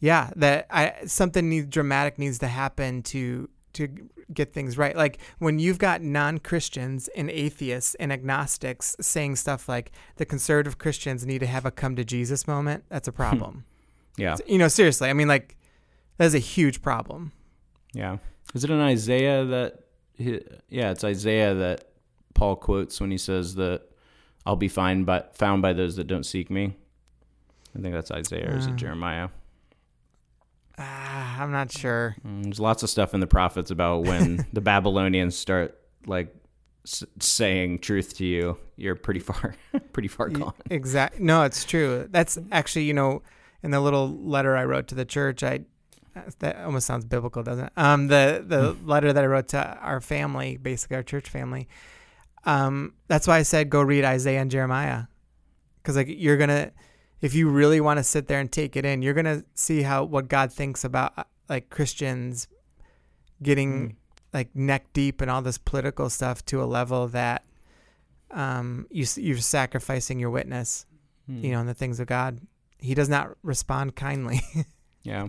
[0.00, 3.88] yeah that I something needs dramatic needs to happen to to
[4.32, 9.90] get things right like when you've got non-Christians and atheists and agnostics saying stuff like
[10.16, 13.64] the conservative Christians need to have a come to Jesus moment that's a problem
[14.18, 14.36] Yeah.
[14.46, 15.56] you know seriously I mean like
[16.18, 17.32] that's a huge problem
[17.94, 18.18] Yeah.
[18.54, 19.80] Is it in Isaiah that
[20.16, 21.84] he, yeah, it's Isaiah that
[22.34, 23.82] Paul quotes when he says that
[24.46, 26.74] I'll be fine but found by those that don't seek me.
[27.76, 28.70] I think that's Isaiah or is Uh.
[28.70, 29.28] it Jeremiah?
[30.78, 34.60] ah, I'm not sure Mm, There's lots of stuff in the prophets about when the
[34.60, 35.76] Babylonians start
[36.06, 36.34] like
[36.86, 39.54] s- saying truth to you, you're pretty far,
[39.92, 40.54] pretty far gone.
[40.70, 41.24] Exactly.
[41.24, 42.06] No, it's true.
[42.10, 43.22] That's actually, you know,
[43.62, 45.60] in the little letter I wrote to the church, I
[46.40, 47.72] that almost sounds biblical, doesn't it?
[47.76, 51.68] Um, the the letter that I wrote to our family, basically our church family.
[52.44, 55.04] Um, that's why I said go read Isaiah and Jeremiah,
[55.82, 56.72] because like you're gonna,
[57.20, 60.04] if you really want to sit there and take it in, you're gonna see how
[60.04, 62.48] what God thinks about uh, like Christians
[63.42, 63.94] getting Mm.
[64.32, 67.44] like neck deep in all this political stuff to a level that
[68.30, 70.86] um, you you're sacrificing your witness,
[71.30, 71.44] Mm.
[71.44, 72.40] you know, in the things of God.
[72.80, 74.40] He does not respond kindly.
[75.02, 75.28] Yeah.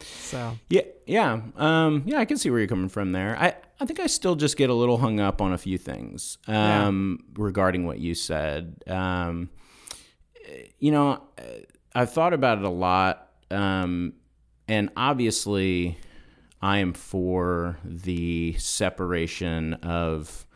[0.00, 2.18] So Yeah, yeah, um, yeah.
[2.18, 3.36] I can see where you're coming from there.
[3.38, 6.38] I, I think I still just get a little hung up on a few things
[6.46, 8.82] um, regarding what you said.
[8.86, 9.48] Um,
[10.78, 11.22] you know,
[11.94, 14.14] I've thought about it a lot, um,
[14.68, 15.98] and obviously,
[16.60, 20.46] I am for the separation of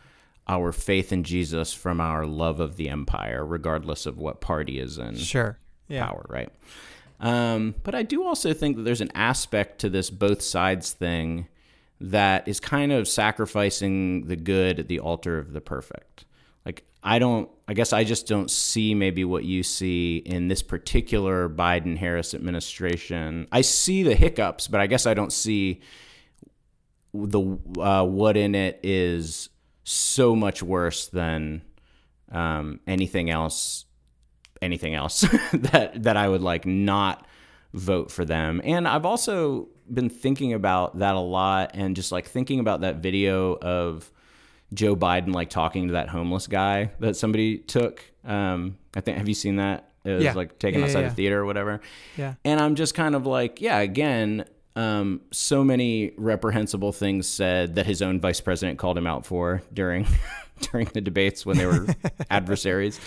[0.46, 4.98] our faith in Jesus from our love of the empire, regardless of what party is
[4.98, 5.58] in sure.
[5.88, 6.06] Yeah.
[6.06, 6.50] power, right?
[7.20, 11.48] Um, but I do also think that there's an aspect to this both sides thing
[12.00, 16.24] that is kind of sacrificing the good at the altar of the perfect.
[16.66, 20.62] Like, I don't, I guess I just don't see maybe what you see in this
[20.62, 23.46] particular Biden Harris administration.
[23.52, 25.80] I see the hiccups, but I guess I don't see
[27.12, 29.48] the uh, what in it is
[29.84, 31.62] so much worse than
[32.32, 33.84] um, anything else
[34.62, 35.20] anything else
[35.52, 37.26] that that I would like not
[37.72, 38.60] vote for them.
[38.64, 42.96] And I've also been thinking about that a lot and just like thinking about that
[42.96, 44.10] video of
[44.72, 48.02] Joe Biden like talking to that homeless guy that somebody took.
[48.24, 49.90] Um, I think have you seen that?
[50.04, 50.32] It was Yeah.
[50.34, 51.08] like taken Yeah, outside yeah.
[51.08, 51.80] the theater or whatever.
[52.16, 52.34] Yeah.
[52.44, 54.44] And I'm just kind of like, yeah, again,
[54.76, 59.62] um, so many reprehensible things said that his own vice president called him out for
[59.72, 60.06] during
[60.72, 61.86] during the debates when they were
[62.30, 62.98] adversaries.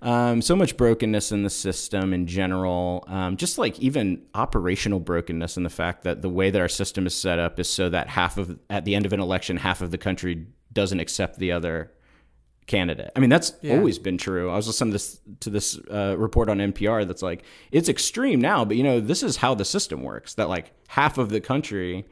[0.00, 5.56] Um, so much brokenness in the system in general, um, just like even operational brokenness
[5.56, 8.08] in the fact that the way that our system is set up is so that
[8.08, 11.50] half of at the end of an election, half of the country doesn't accept the
[11.50, 11.90] other
[12.66, 13.10] candidate.
[13.16, 13.76] I mean, that's Yeah.
[13.76, 14.50] always been true.
[14.50, 18.40] I was listening to this to this uh, report on NPR that's like it's extreme
[18.40, 20.34] now, but you know this is how the system works.
[20.34, 22.06] That like half of the country,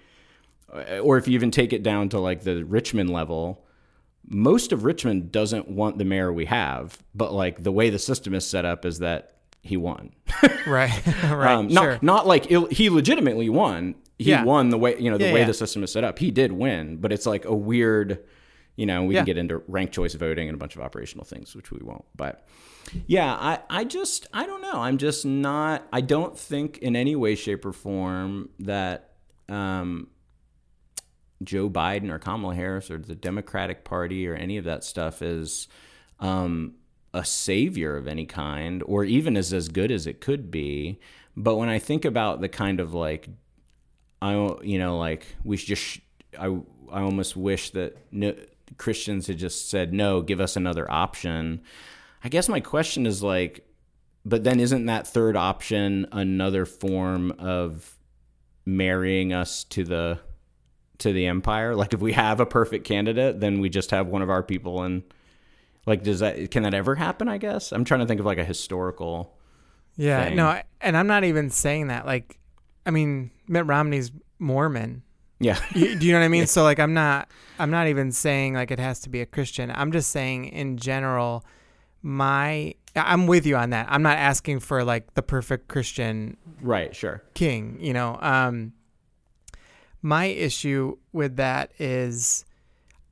[1.03, 3.66] or if you even take it down to like the Richmond level,
[4.29, 6.99] most of Richmond doesn't want the mayor we have.
[7.15, 10.13] But like the way the system is set up is that he won.
[10.67, 10.91] Right.
[11.25, 11.55] right.
[11.55, 11.99] Um, not sure.
[12.03, 13.95] not like Ill, he legitimately won.
[14.19, 14.43] He Yeah.
[14.45, 15.47] won the way you know the Yeah, way yeah.
[15.47, 16.19] the system is set up.
[16.19, 18.25] He did win, but it's like a weird.
[18.75, 21.55] You know, we can get into ranked choice voting and a bunch of operational things,
[21.57, 22.05] which we won't.
[22.17, 22.47] But
[23.07, 24.75] yeah, I I just I don't know.
[24.81, 25.87] I'm just not.
[25.93, 29.13] I don't think in any way, shape, or form that.
[29.49, 30.09] Um,
[31.43, 35.69] Joe Biden or Kamala Harris or the Democratic Party or any of that stuff is
[36.21, 36.75] um,
[37.13, 40.99] a savior of any kind or even is as good as it could be.
[41.37, 43.29] But when I think about the kind of like,
[44.23, 46.01] I you know like we should just
[46.39, 46.47] I
[46.91, 48.35] I almost wish that no,
[48.79, 51.61] Christians had just said no, give us another option.
[52.25, 53.69] I guess my question is like,
[54.25, 57.97] but then isn't that third option another form of
[58.65, 60.19] marrying us to the
[60.99, 61.75] to the empire?
[61.75, 64.83] Like if we have a perfect candidate, then we just have one of our people
[64.83, 65.03] and
[65.87, 67.73] like does that can that ever happen, I guess?
[67.73, 69.37] I'm trying to think of like a historical
[69.97, 70.37] Yeah, thing.
[70.37, 72.07] no, and I'm not even saying that.
[72.07, 72.39] Like,
[72.85, 75.03] I mean, Mitt Romney's Mormon.
[75.39, 75.59] Yeah.
[75.75, 76.47] You, do you know what I mean?
[76.47, 77.29] So, like, I'm not,
[77.59, 79.71] I'm not even saying like it has to be a Christian.
[79.75, 81.45] I'm just saying in general,
[82.03, 83.87] my, I'm with you on that.
[83.91, 87.23] I'm not asking for like the perfect Christian right, sure.
[87.35, 87.77] king.
[87.81, 88.73] You know, um,
[90.07, 92.45] my issue with that is,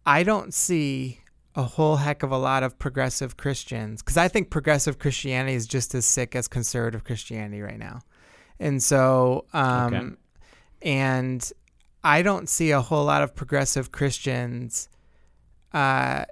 [0.06, 1.18] I don't see
[1.56, 5.66] a whole heck of a lot of progressive Christians because I think progressive Christianity is
[5.66, 8.02] just as sick as conservative Christianity right now.
[8.60, 10.10] And so, um, Okay.
[10.82, 11.52] and
[12.04, 14.88] I don't see a whole lot of progressive Christians.
[15.72, 16.26] Uh,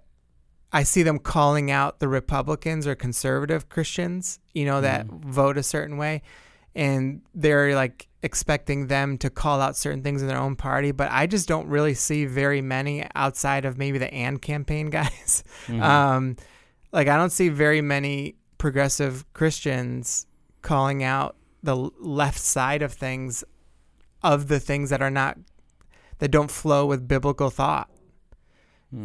[0.72, 5.62] I see them calling out the Republicans or conservative Christians, you know, that vote a
[5.64, 6.22] certain way.
[6.74, 10.92] And they're like expecting them to call out certain things in their own party.
[10.92, 15.44] But I just don't really see very many outside of maybe the AND campaign guys.
[15.68, 16.36] Um,
[16.92, 20.26] like, I don't see very many progressive Christians
[20.62, 23.44] calling out the left side of things,
[24.22, 25.38] of the things that are not,
[26.18, 27.88] that don't flow with biblical thought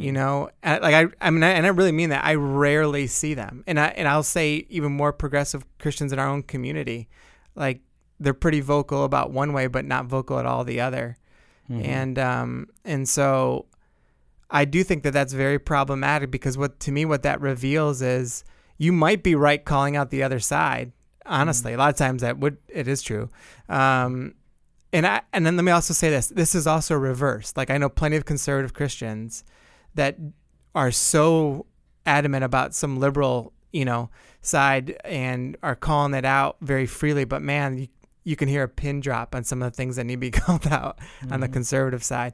[0.02, 3.34] you know And, like i i mean and i really mean that i rarely see
[3.34, 7.08] them and i and i'll say even more progressive christians in our own community
[7.56, 7.80] like
[8.20, 11.18] they're pretty vocal about one way but not vocal at all the other
[11.70, 13.66] and um and so
[14.50, 18.44] i do think that that's very problematic because what to me what that reveals is
[18.78, 20.92] you might be right calling out the other side
[21.26, 23.30] honestly a lot of times that would it is true
[23.70, 24.34] um
[24.94, 26.28] and I and then let me also say this.
[26.28, 27.58] This is also reversed.
[27.58, 29.44] Like I know plenty of conservative Christians
[29.96, 30.18] that
[30.74, 31.66] are so
[32.06, 34.10] adamant about some liberal, you know,
[34.42, 37.26] side and are calling it out very freely.
[37.26, 37.88] But man, you,
[38.28, 40.32] you can hear a pin drop on some of the things that need to be
[40.46, 41.00] called out
[41.32, 42.34] on the conservative side.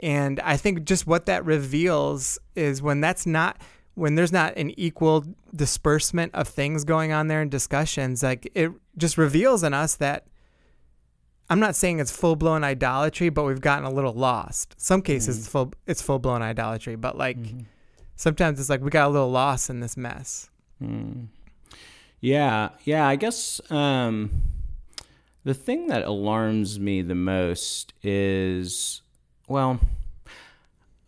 [0.00, 3.56] And I think just what that reveals is when that's not
[3.94, 5.24] when there's not an equal
[5.54, 10.26] disbursement of things going on there in discussions, like it just reveals in us that
[11.48, 14.74] I'm not saying it's full blown idolatry, but we've gotten a little lost.
[14.78, 15.40] Some cases Mm-hmm.
[15.42, 17.38] it's full it's full blown idolatry, but like
[18.16, 20.50] sometimes it's like we got a little lost in this mess.
[20.78, 21.24] Hmm.
[22.20, 23.06] Yeah, yeah.
[23.08, 24.30] I guess um,
[25.44, 29.02] the thing that alarms me the most is,
[29.48, 29.80] well,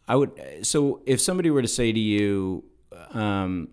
[0.08, 0.66] I would.
[0.66, 2.64] So if somebody were to say to you,
[3.12, 3.68] um,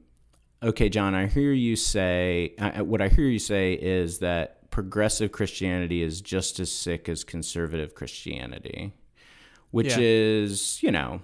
[0.61, 5.31] "Okay, John, I hear you say," I, what I hear you say is that progressive
[5.31, 8.93] Christianity is just as sick as conservative Christianity,
[9.71, 9.97] which Yeah.
[10.01, 11.21] is, you know,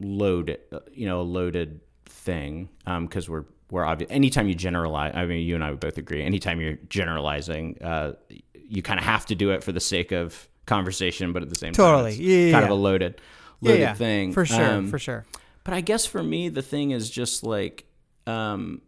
[0.00, 0.60] loaded,
[0.92, 4.10] you know, a loaded thing because we're we're obvious.
[4.10, 6.22] Anytime you generalize, I mean, you and I would both agree.
[6.22, 8.12] Anytime you're generalizing, uh,
[8.54, 11.54] you kind of have to do it for the sake of conversation, but at the
[11.54, 12.12] same Totally.
[12.12, 12.66] time, it's Yeah, kind yeah.
[12.66, 13.20] of a loaded,
[13.60, 15.24] loaded yeah, thing for sure, Um, for sure.
[15.64, 17.84] but I guess for me, the thing is just like,
[18.26, 18.82] um,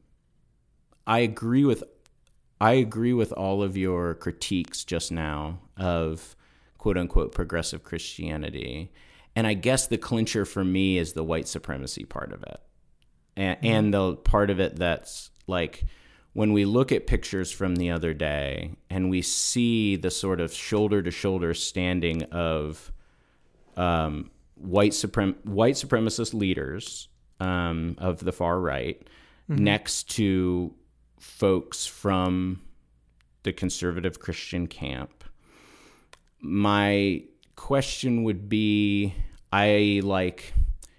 [1.07, 1.83] I agree with,
[2.61, 6.37] I agree with all of your critiques just now of
[6.79, 8.93] quote unquote progressive Christianity,
[9.35, 12.61] and I guess the clincher for me is the white supremacy part of it,
[13.37, 15.85] and and the part of it that's like
[16.33, 20.53] when we look at pictures from the other day and we see the sort of
[20.53, 22.93] shoulder to shoulder standing of
[23.77, 27.09] um, white suprem- white supremacist leaders
[27.41, 29.09] um, of the far right
[29.49, 30.73] next to
[31.19, 32.63] folks from
[33.43, 35.25] the conservative Christian camp.
[36.41, 37.25] My
[37.57, 39.15] question would be
[39.53, 40.53] I like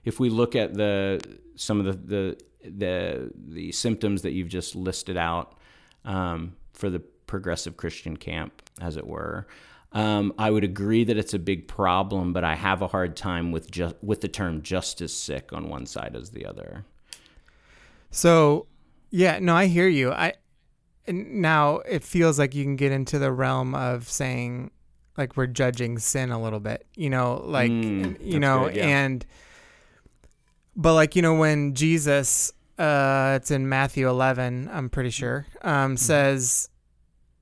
[0.03, 1.21] if we look at the
[1.61, 5.57] some of the the the, the symptoms that you've just listed out
[6.05, 9.47] um, for the progressive Christian camp, as it were.
[9.93, 13.51] Um, I would agree that it's a big problem, but I have a hard time
[13.51, 16.85] with just with the term just as sick on one side as the other.
[18.09, 18.67] So,
[19.09, 20.11] yeah, no, I hear you.
[20.11, 20.33] I
[21.07, 24.71] and now it feels like you can get into the realm of saying
[25.17, 28.85] like we're judging sin a little bit, you know, like Mm, you know, good, yeah.
[28.87, 29.25] and
[30.75, 35.97] but like you know when Jesus, uh, it's in Matthew 11, I'm pretty sure, um,
[35.97, 36.69] says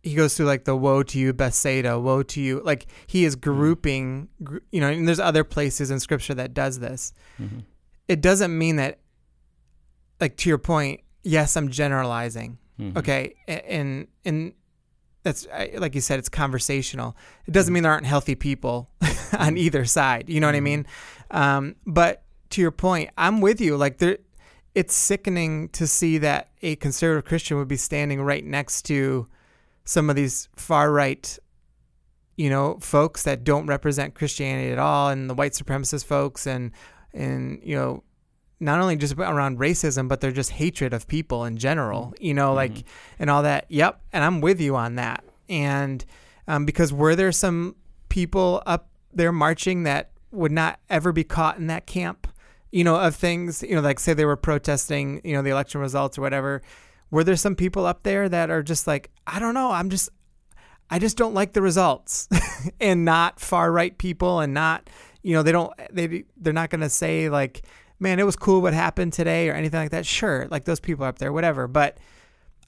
[0.02, 3.36] he goes through like the woe to you Bethsaida, woe to you, like he is
[3.36, 7.13] grouping, gr- you know, and there's other places in Scripture that does this.
[7.39, 7.60] Mm-hmm.
[8.08, 9.00] It doesn't mean that
[10.20, 12.58] like to your point, yes, I'm generalizing.
[12.80, 12.98] Mm-hmm.
[12.98, 14.54] Okay, and and
[15.24, 17.15] that's like you said, it's conversational.
[17.46, 18.89] It doesn't mean there aren't healthy people
[19.38, 20.30] on either side.
[20.30, 20.88] You know what I mean?
[21.30, 23.77] Um, but to your point, I'm with you.
[23.77, 24.17] Like there,
[24.75, 29.27] it's sickening to see that a conservative Christian would be standing right next to
[29.85, 31.38] some of these far right,
[32.35, 36.71] you know, folks that don't represent Christianity at all, and the white supremacist folks, and
[37.13, 38.03] and you know,
[38.59, 42.53] not only just around racism, but they're just hatred of people in general, you know,
[42.53, 42.83] like,
[43.17, 43.65] and all that.
[43.69, 44.01] Yep.
[44.12, 45.23] And I'm with you on that.
[45.47, 46.03] And
[46.47, 47.75] um, because were there some
[48.09, 52.27] people up there marching that would not ever be caught in that camp,
[52.71, 55.82] you know, of things, you know, like say they were protesting, you know, the election
[55.82, 56.62] results or whatever.
[57.12, 60.10] Were there some people up there that are just like, I don't know, I'm just,
[60.89, 62.27] I just don't like the results
[62.79, 64.89] and not far right people and not,
[65.23, 67.63] you know, they don't, they, they're not going to say like,
[67.99, 70.05] man, it was cool what happened today or anything like that.
[70.05, 70.47] Sure.
[70.49, 71.67] Like those people up there, whatever.
[71.67, 71.97] But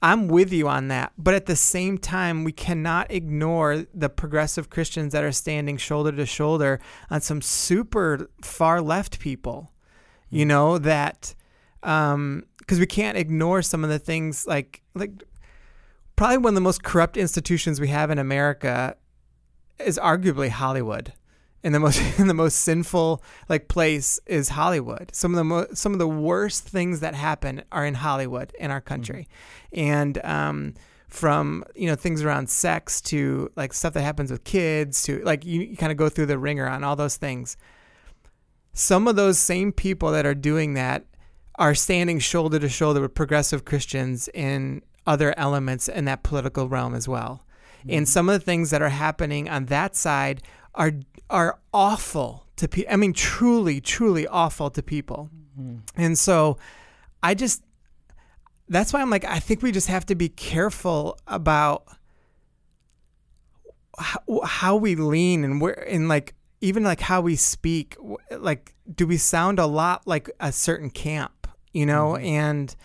[0.02, 1.14] I'm with you on that.
[1.18, 6.12] But at the same time, we cannot ignore the progressive Christians that are standing shoulder
[6.12, 9.72] to shoulder on some super far left people,
[10.32, 11.36] you know, that,
[11.84, 15.12] um, because we can't ignore some of the things like, like,
[16.16, 18.96] probably one of the most corrupt institutions we have in America
[19.80, 21.14] is arguably Hollywood.
[21.64, 25.12] And the most and the most sinful like place is Hollywood.
[25.14, 28.72] Some of the mo- some of the worst things that happen are in Hollywood in
[28.72, 29.28] our country,
[29.72, 30.74] and um,
[31.08, 35.46] from you know things around sex to like stuff that happens with kids to like
[35.46, 37.58] you, you kind of go through the ringer on all those things.
[38.74, 41.06] Some of those same people that are doing that
[41.56, 46.96] are standing shoulder to shoulder with progressive Christians in other elements in that political realm
[46.96, 47.46] as well.
[47.84, 48.04] And mm-hmm.
[48.06, 50.42] some of the things that are happening on that side
[50.76, 50.94] are
[51.30, 52.94] are awful to people.
[52.94, 55.30] I mean, truly, truly awful to people.
[55.60, 55.78] Mm-hmm.
[55.98, 56.58] And so,
[57.24, 57.64] I just
[58.70, 61.84] that's why I'm like, I think we just have to be careful about
[63.98, 67.98] how, how we lean and where and like even like how we speak.
[68.32, 71.48] Like, do we sound a lot like a certain camp?
[71.74, 72.26] You know, mm-hmm.
[72.26, 72.76] and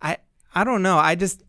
[0.00, 0.18] I
[0.54, 0.98] I don't know.
[0.98, 1.42] I just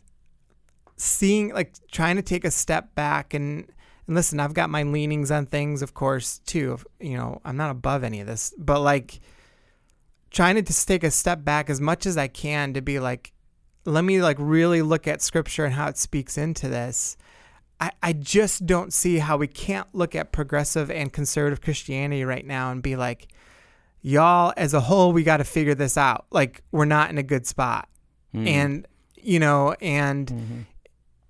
[0.99, 3.65] seeing like trying to take a step back and
[4.05, 7.71] and listen i've got my leanings on things of course too you know i'm not
[7.71, 9.21] above any of this but like
[10.29, 13.31] trying to just take a step back as much as i can to be like
[13.85, 17.15] let me like really look at scripture and how it speaks into this
[17.79, 22.45] I, I just don't see how we can't look at progressive and conservative Christianity right
[22.45, 23.27] now and be like,
[24.01, 26.25] y'all as a whole, we got to figure this out.
[26.31, 27.87] Like we're not in a good spot,
[28.35, 28.47] Mm.
[28.47, 30.59] and you know, and Mm-hmm.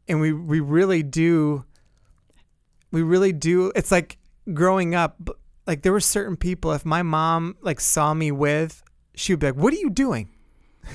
[0.10, 1.64] and we we really do.
[2.91, 3.72] We really do.
[3.76, 4.18] It's like
[4.54, 5.30] growing up.
[5.68, 6.72] Like there were certain people.
[6.74, 8.82] If my mom like saw me with,
[9.16, 10.30] she would be like, "What are you doing?"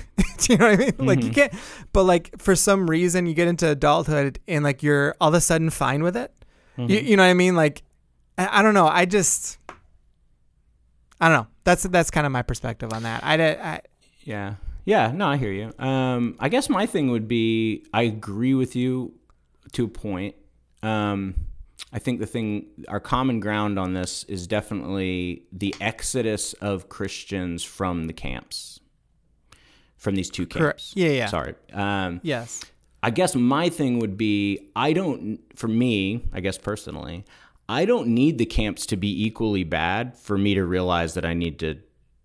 [0.39, 0.95] Do you know what I mean?
[0.99, 1.53] Like you can't.
[1.93, 5.41] But like for some reason, you get into adulthood and like you're all of a
[5.41, 6.33] sudden fine with it.
[6.77, 7.55] You, you know what I mean?
[7.57, 7.83] Like
[8.37, 8.89] I, I don't know.
[8.89, 9.59] I just
[11.21, 11.47] I don't know.
[11.65, 13.25] That's that's kind of my perspective on that.
[13.25, 13.81] I, I
[14.23, 14.55] Yeah.
[14.87, 15.73] Yeah, no, I hear you.
[15.79, 19.15] Um, I guess my thing would be I agree with you
[19.73, 20.35] to a point.
[20.83, 21.35] Um,
[21.93, 27.63] I think the thing, our common ground on this is definitely the exodus of Christians
[27.63, 28.81] from the camps,
[30.05, 30.93] from these two camps.
[30.95, 31.27] Yeah, yeah.
[31.27, 31.55] Sorry.
[31.73, 32.61] Um, yes.
[33.03, 37.25] I guess my thing would be I don't, for me, I guess personally,
[37.69, 41.35] I don't need the camps to be equally bad for me to realize that I
[41.35, 41.77] need to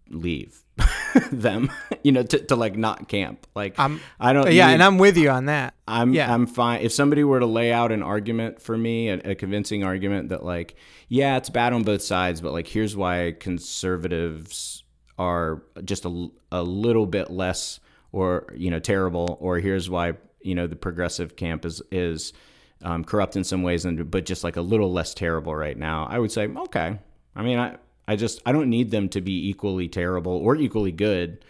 [0.09, 0.61] leave
[1.31, 1.71] them,
[2.03, 3.47] you know, to, to like not camp.
[3.55, 5.73] Like, I'm- I don't, Yeah, need- and I'm with you on that.
[5.87, 6.33] I'm yeah.
[6.33, 6.81] I'm fine.
[6.81, 10.43] If somebody were to lay out an argument for me, a, a convincing argument that
[10.45, 10.75] like,
[11.07, 14.83] yeah, it's bad on both sides, but like, here's why conservatives
[15.19, 17.79] are just a, a little bit less
[18.11, 22.33] or you know terrible, or here's why you know the progressive camp is is
[22.81, 26.07] um, corrupt in some ways, and but just like a little less terrible right now.
[26.09, 26.97] I would say okay.
[27.35, 30.91] I mean, I I just I don't need them to be equally terrible or equally
[30.91, 31.45] good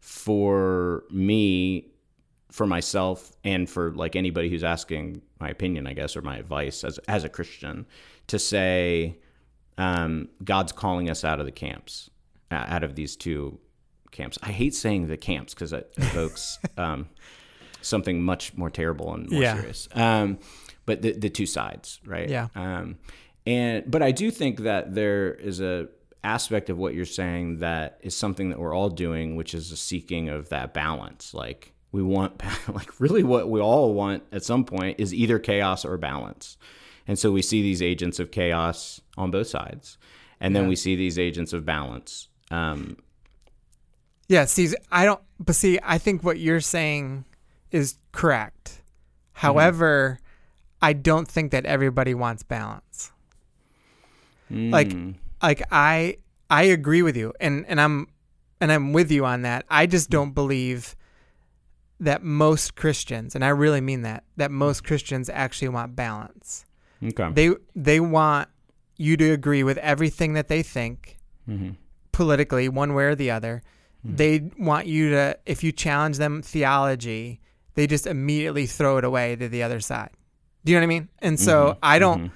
[0.00, 1.88] for me
[2.50, 6.84] for myself and for like anybody who's asking my opinion, I guess, or my advice
[6.84, 7.86] as as a Christian,
[8.28, 9.18] to say
[9.76, 12.10] um, God's calling us out of the camps,
[12.50, 13.58] out of these two
[14.10, 14.38] camps.
[14.42, 17.08] I hate saying the camps because it evokes um,
[17.82, 19.56] something much more terrible and more Yeah.
[19.56, 19.88] serious.
[19.92, 20.38] Um,
[20.86, 22.28] but the the two sides, right?
[22.28, 22.48] Yeah.
[22.54, 22.96] Um,
[23.46, 25.88] and but I do think that there is a
[26.24, 29.76] aspect of what you're saying that is something that we're all doing, which is a
[29.76, 31.32] seeking of that balance.
[31.34, 32.42] Like we want,
[32.74, 36.56] like really, what we all want at some point is either chaos or balance.
[37.06, 39.96] And so we see these agents of chaos on both sides,
[40.40, 42.28] and then we see these agents of balance.
[42.50, 42.96] Um,
[44.28, 47.24] Yeah, see, I don't, but see, I think what you're saying
[47.70, 48.82] is correct.
[49.32, 50.18] However,
[50.82, 53.12] I don't think that everybody wants balance.
[54.50, 56.16] Like, mm, like I,
[56.50, 58.08] I agree with you, and and I'm,
[58.60, 59.64] and I'm with you on that.
[59.70, 60.96] I just don't believe
[62.00, 66.64] that most Christians, and I really mean that, that most Christians actually want balance.
[67.04, 67.30] okay.
[67.32, 68.48] They they want
[68.96, 71.70] you to agree with everything that they think hmm
[72.18, 73.62] politically, one way or the other.
[74.02, 74.16] Hmm.
[74.16, 77.40] They want you to, if you challenge them theology,
[77.74, 80.10] they just immediately throw it away to the other side.
[80.64, 81.08] Do you know what I mean?
[81.20, 81.78] And so mm-hmm.
[81.80, 82.34] I don't, mm-hmm.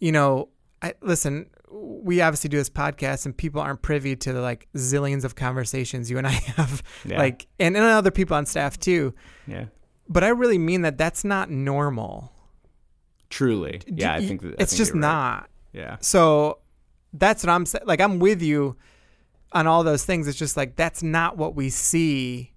[0.00, 0.48] you know,
[0.82, 1.48] I listen.
[1.70, 6.10] We obviously do this podcast, and people aren't privy to the like zillions of conversations
[6.10, 7.18] you and I have, Yeah.
[7.18, 9.14] like, and, and other people on staff too.
[9.46, 9.66] Yeah.
[10.08, 12.32] But I really mean that that's not normal.
[13.30, 13.80] Truly.
[13.86, 15.00] Yeah, I think that, I it's think just right.
[15.00, 15.50] not.
[15.72, 15.98] Yeah.
[16.00, 16.58] So
[17.12, 17.84] that's what I'm saying.
[17.86, 18.76] Like I'm with you
[19.54, 20.26] on all those things.
[20.28, 22.52] It's just like that's not what we see.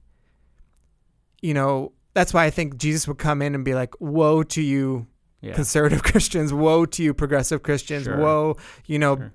[1.41, 4.62] You know, that's why I think Jesus would come in and be like, "Woe to
[4.62, 5.08] you,
[5.41, 5.54] Yeah.
[5.54, 6.52] conservative Christians!
[6.52, 8.06] Woe to you, progressive Christians!
[8.06, 8.18] Sure.
[8.18, 9.34] Woe, you know." Sure.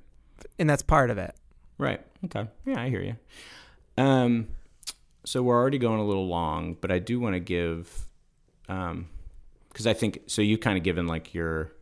[0.58, 1.34] And that's part of it.
[1.78, 2.04] Right.
[2.24, 2.46] Okay.
[2.66, 3.16] Yeah, I hear you.
[4.02, 4.48] Um,
[5.24, 8.06] so we're already going a little long, but I do want to give,
[8.68, 9.08] um,
[9.68, 10.42] because I think so.
[10.42, 11.72] You kind of given like your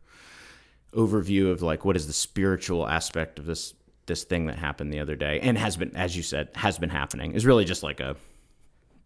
[0.92, 3.74] overview of like what is the spiritual aspect of this
[4.10, 6.90] this thing that happened the other day and has been, as you said, has been
[6.90, 7.32] happening.
[7.32, 8.16] Is really just like a,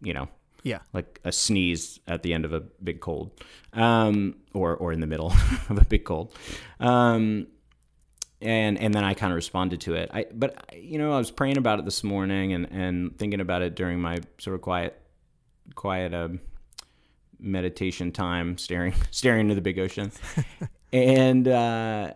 [0.01, 0.27] you know,
[0.63, 0.79] Yeah.
[0.93, 3.27] like a sneeze at the end of a big cold,
[3.73, 5.31] um, or or in the middle
[5.69, 6.33] of a big cold,
[6.79, 7.47] um,
[8.41, 10.09] and and then I kind of responded to it.
[10.13, 13.61] I but you know I was praying about it this morning and and thinking about
[13.61, 14.91] it during my sort of quiet
[15.75, 16.39] quiet um,
[17.39, 20.11] meditation time, staring staring into the big ocean,
[20.93, 22.13] and uh,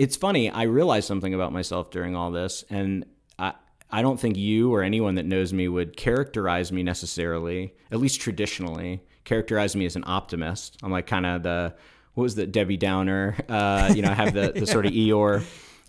[0.00, 0.48] it's funny.
[0.50, 3.04] I realized something about myself during all this, and
[3.38, 3.52] I
[3.90, 8.20] I don't think you or anyone that knows me would characterize me necessarily, at least
[8.20, 10.78] traditionally, characterize me as an optimist.
[10.82, 11.74] I'm like kind of the
[12.14, 13.36] what was the Debbie Downer?
[13.48, 15.44] Uh, you know, I have the, the sort of Eeyore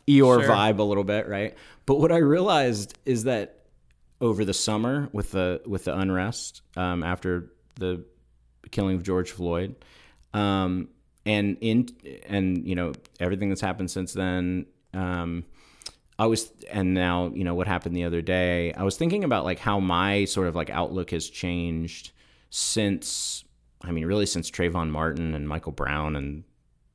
[0.07, 0.49] Eeyore Sure.
[0.49, 1.55] vibe a little bit, right?
[1.85, 3.59] But what I realized is that
[4.19, 8.03] over the summer with the with the unrest um, after the
[8.71, 9.75] killing of George Floyd,
[10.33, 10.89] um,
[11.25, 11.89] and in
[12.25, 14.65] and you know everything that's happened since then.
[14.93, 15.45] Um,
[16.19, 18.73] I was, and now you know what happened the other day.
[18.73, 22.11] I was thinking about like how my sort of like outlook has changed
[22.49, 23.43] since.
[23.83, 26.43] I mean, really since Trayvon Martin and Michael Brown and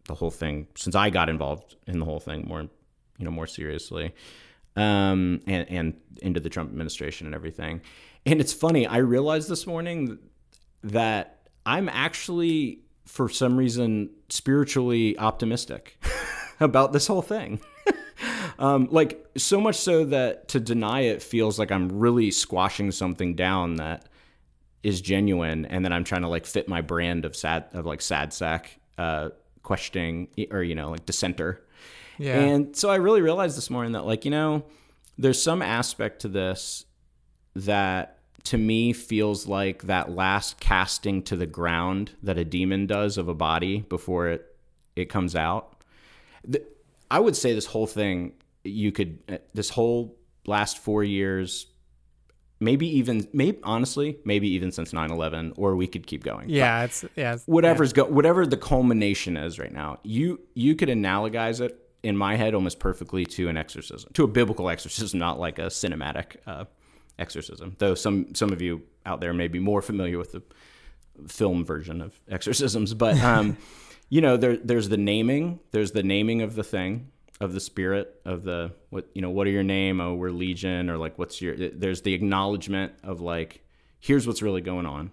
[0.07, 3.49] the whole thing since I got involved in the whole thing more, you know, more
[3.49, 4.15] seriously,
[4.77, 7.81] um, and and into the Trump administration and everything.
[8.25, 10.19] And it's funny, I realized this morning
[10.83, 15.99] that I'm actually, for some reason, spiritually optimistic
[16.61, 17.61] about this whole thing.
[18.59, 23.35] um, like so much so that to deny it feels like I'm really squashing something
[23.35, 24.09] down that
[24.83, 28.03] is genuine, and then I'm trying to like fit my brand of sad of like
[28.03, 29.31] sad sack uh,
[29.63, 31.63] questioning or you know like dissenter.
[32.19, 32.41] Yeah.
[32.41, 34.65] And so I really realized this morning that like you know
[35.19, 36.85] there's some aspect to this
[37.55, 38.16] that
[38.47, 43.27] to me feels like that last casting to the ground that a demon does of
[43.29, 44.57] a body before it
[44.95, 45.83] it comes out.
[46.45, 46.63] The,
[47.11, 48.35] I would say this whole thing
[48.65, 50.17] you could uh, this whole
[50.47, 51.67] last 4 years
[52.61, 56.49] maybe even maybe honestly maybe even since 9/11 or we could keep going.
[56.49, 57.35] yeah, it's yeah.
[57.35, 59.99] It's, Whatever's go whatever the culmination is right now.
[60.05, 64.13] You you could analogize it in my head almost perfectly to an exorcism.
[64.15, 66.67] To a biblical exorcism, not like a cinematic uh,
[67.19, 67.77] exorcism.
[67.79, 70.43] Though some some of you out there may be more familiar with the
[71.29, 73.57] film version of exorcisms, but um,
[74.09, 77.11] you know, there there's the naming, there's the naming of the thing,
[77.41, 80.01] of the spirit, of the what you know, what are your name?
[80.01, 81.57] Oh, we're legion, or like what's your?
[81.57, 83.63] There's the acknowledgement of like,
[84.01, 85.11] here's what's really going on,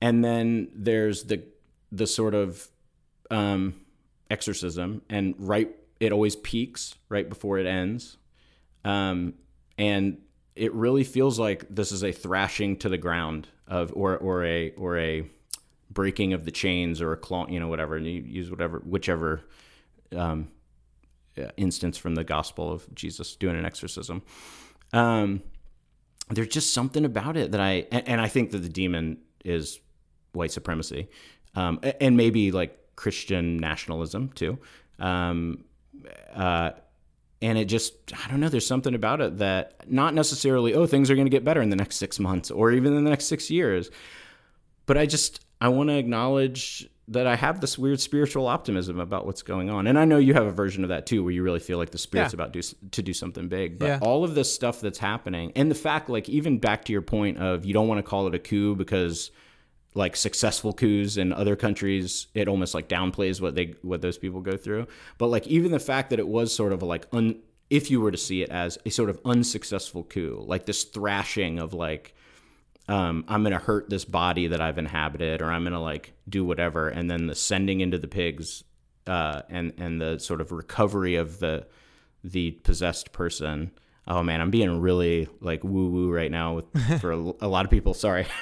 [0.00, 1.42] and then there's the
[1.90, 2.66] the sort of
[3.30, 3.74] um,
[4.30, 5.70] exorcism, and right,
[6.00, 8.16] it always peaks right before it ends,
[8.84, 9.34] um,
[9.78, 10.18] and
[10.54, 14.70] it really feels like this is a thrashing to the ground of or or a
[14.72, 15.24] or a
[15.90, 17.96] breaking of the chains or a claw, you know, whatever.
[17.96, 19.42] And you use whatever, whichever
[20.16, 20.48] um,
[21.38, 24.22] uh, instance from the gospel of Jesus doing an exorcism.
[24.92, 25.42] Um,
[26.30, 29.80] there's just something about it that I, and, and I think that the demon is
[30.32, 31.08] white supremacy,
[31.54, 34.58] um, and maybe like Christian nationalism too.
[34.98, 35.64] Um,
[36.34, 36.70] uh,
[37.42, 37.92] and it just
[38.24, 41.30] i don't know there's something about it that not necessarily oh things are going to
[41.30, 43.90] get better in the next six months or even in the next six years
[44.86, 49.26] but i just i want to acknowledge that i have this weird spiritual optimism about
[49.26, 51.42] what's going on and i know you have a version of that too where you
[51.42, 52.36] really feel like the spirit's Yeah.
[52.36, 53.98] about do, to do something big but Yeah.
[54.00, 57.38] all of this stuff that's happening and the fact like even back to your point
[57.38, 59.30] of you don't want to call it a coup because
[59.94, 64.40] like successful coups in other countries it almost like downplays what they what those people
[64.40, 64.86] go through.
[65.18, 67.40] But like even the fact that it was sort of like un,
[67.70, 71.58] if you were to see it as a sort of unsuccessful coup like this thrashing
[71.58, 72.14] of like
[72.88, 76.88] um, i'm gonna hurt this body that i've inhabited or i'm gonna like do whatever
[76.90, 78.62] and then the sending into the pigs
[79.06, 81.66] uh, and and the sort of recovery of the
[82.24, 83.72] the possessed person.
[84.06, 87.64] Oh man i'm being really like woo woo right now with, for a, a lot
[87.64, 88.26] of people sorry.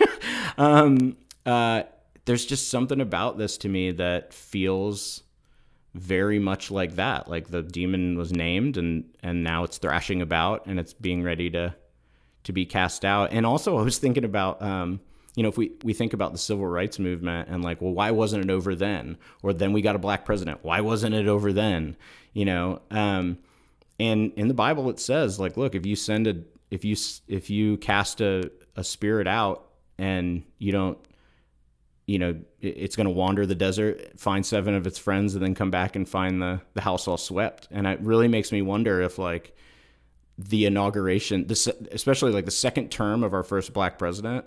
[0.58, 1.16] Um,
[1.46, 1.82] uh,
[2.24, 5.22] there's just something about this to me that feels
[5.94, 7.28] very much like that.
[7.28, 11.50] Like the demon was named, and and now it's thrashing about, and it's being ready
[11.50, 11.74] to
[12.44, 13.32] to be cast out.
[13.32, 14.62] And also, I was thinking about.
[14.62, 15.00] Um,
[15.36, 18.10] you know, if we, we think about the civil rights movement and like, well, why
[18.10, 19.16] wasn't it over then?
[19.44, 20.64] Or then we got a black president.
[20.64, 21.96] Why wasn't it over then?
[22.32, 23.38] You know, um,
[24.00, 26.96] and in the Bible it says like, look, if you send a, if you
[27.28, 29.68] if you cast a, a spirit out
[29.98, 30.98] and you don't
[32.10, 35.54] you know it's going to wander the desert find seven of its friends and then
[35.54, 37.68] come back and find the the house all swept.
[37.70, 39.56] And it really makes me wonder if like
[40.36, 44.44] the inauguration this especially like the second term of our first black president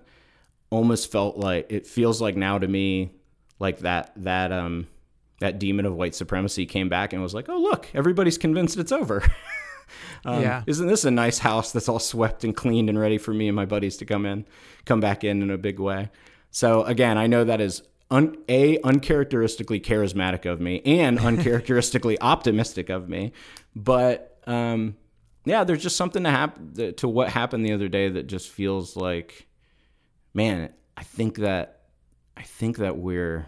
[0.72, 3.12] almost felt like it feels like now to me
[3.60, 4.88] like that that um
[5.40, 8.92] that demon of white supremacy came back and was like oh look everybody's convinced it's
[8.92, 9.24] over.
[10.26, 10.64] Um, Yeah.
[10.66, 13.56] isn't this a nice house that's all swept and cleaned and ready for me and
[13.56, 14.46] my buddies to come in
[14.86, 16.10] come back in in a big way
[16.54, 22.90] so again i know that is un- a uncharacteristically charismatic of me and uncharacteristically optimistic
[22.90, 23.34] of me
[23.76, 24.96] but um
[25.44, 28.96] yeah there's just something to happen to what happened the other day that just feels
[28.96, 29.48] like
[30.34, 31.82] man i think that
[32.38, 33.48] i think that we're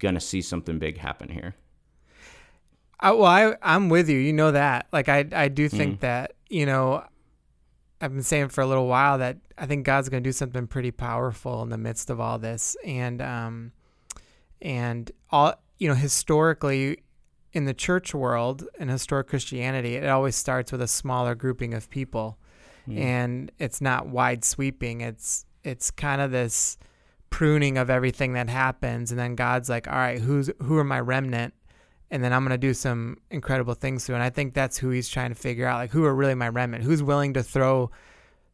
[0.00, 1.54] gonna see something big happen here
[2.98, 4.16] I, well, I I'm with you.
[4.16, 4.86] You know that.
[4.90, 7.04] Like I I do think that you know
[8.00, 10.66] I've been saying for a little while that I think God's going to do something
[10.66, 13.72] pretty powerful in the midst of all this, and um,
[14.60, 16.98] and all you know historically
[17.52, 21.88] in the church world and historic Christianity, it always starts with a smaller grouping of
[21.88, 22.38] people,
[22.98, 25.00] and it's not wide sweeping.
[25.00, 26.76] It's it's kind of this
[27.30, 31.00] pruning of everything that happens, and then God's like, all right, who's who are my
[31.00, 31.54] remnant?
[32.10, 34.14] And then I'm going to do some incredible things through.
[34.14, 36.48] And I think that's who he's trying to figure out, like who are really my
[36.48, 37.90] remnant, who's willing to throw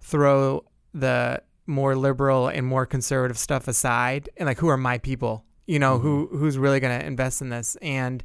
[0.00, 5.44] throw the more liberal and more conservative stuff aside, and like who are my people,
[5.66, 7.76] You know, who who's really going to invest in this?
[7.80, 8.22] And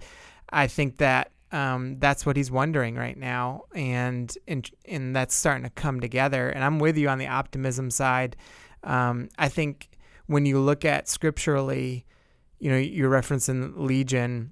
[0.50, 5.64] I think that um, that's what he's wondering right now, and and and that's starting
[5.64, 6.50] to come together.
[6.50, 8.36] And I'm with you on the optimism side.
[8.84, 9.90] Um, I think
[10.26, 12.06] when you look at scripturally,
[12.60, 14.52] you know, you're referencing Legion,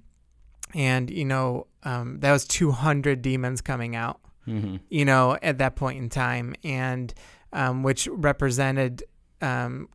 [0.74, 4.20] and you know um, that was 200 demons coming out.
[4.46, 4.76] Mm-hmm.
[4.88, 7.12] You know, at that point in time, and
[7.52, 9.02] um, which represented
[9.40, 9.88] um,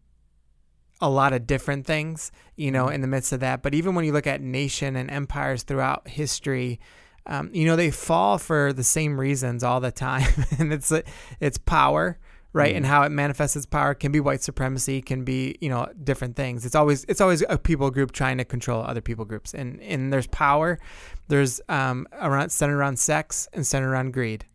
[1.00, 3.62] a lot of different things, you know, in the midst of that.
[3.62, 6.80] But even when you look at nation and empires throughout history,
[7.26, 10.28] um, you know, they fall for the same reasons all the time,
[10.60, 10.92] and it's
[11.40, 12.18] it's power,
[12.54, 12.76] right?
[12.76, 16.36] And how it manifests its power can be white supremacy, can be you know different
[16.36, 16.66] things.
[16.66, 20.12] It's always it's always a people group trying to control other people groups, and and
[20.12, 20.80] there's power,
[21.28, 24.46] there's um around centered around sex and centered around greed.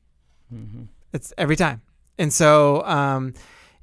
[1.12, 1.82] It's every time,
[2.18, 3.34] and so um,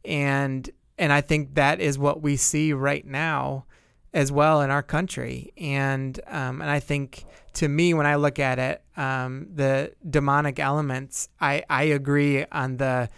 [0.05, 3.66] and and I think that is what we see right now
[4.14, 5.51] as well in our country.
[5.57, 10.59] And um, and I think to me, when I look at it, um, the demonic
[10.59, 13.09] elements, I I agree on the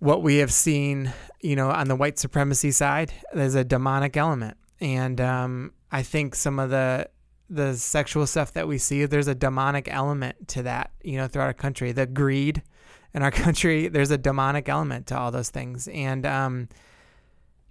[0.00, 3.12] what we have seen, you know, on the white supremacy side.
[3.32, 7.08] There's a demonic element, and um, I think some of the
[7.48, 11.46] the sexual stuff that we see, there's a demonic element to that, you know, throughout
[11.46, 11.92] our country.
[11.92, 12.62] The greed
[13.12, 15.88] in our country, there's a demonic element to all those things.
[15.88, 16.68] And um,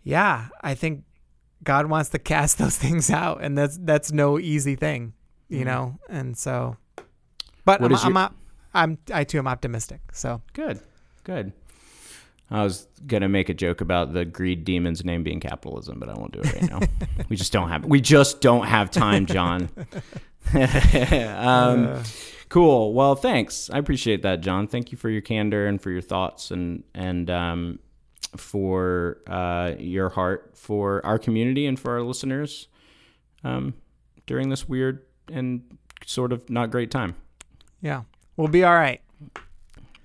[0.04, 1.04] yeah, I think
[1.64, 5.14] God wants to cast those things out, and that's that's no easy thing,
[5.48, 5.98] you know.
[6.10, 6.78] And so,
[7.66, 7.92] but Mm-hmm.
[7.92, 8.36] What I'm, your- I'm,
[8.74, 10.02] I'm I too am optimistic.
[10.14, 10.80] So Good,
[11.24, 11.54] good.
[12.52, 16.14] I was gonna make a joke about the greed demon's name being capitalism, but I
[16.14, 16.80] won't do it right now.
[17.30, 19.70] we just don't have we just don't have time, John.
[20.54, 22.02] um,
[22.50, 22.94] cool.
[22.94, 23.70] Well, thanks.
[23.70, 24.68] I appreciate that, John.
[24.68, 27.80] Thank you for your candor and for your thoughts and and um,
[28.38, 32.68] for uh, your heart for our community and for our listeners
[33.44, 33.74] um,
[34.26, 37.16] during this weird and sort of not great time.
[37.82, 38.04] yeah,
[38.38, 39.02] we'll be all right.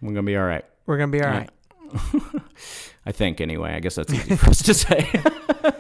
[0.03, 0.65] We're gonna be all right.
[0.87, 1.39] We're gonna be all Yeah.
[1.39, 1.51] right.
[3.07, 3.73] I think anyway.
[3.75, 5.11] I guess that's easy for us to say.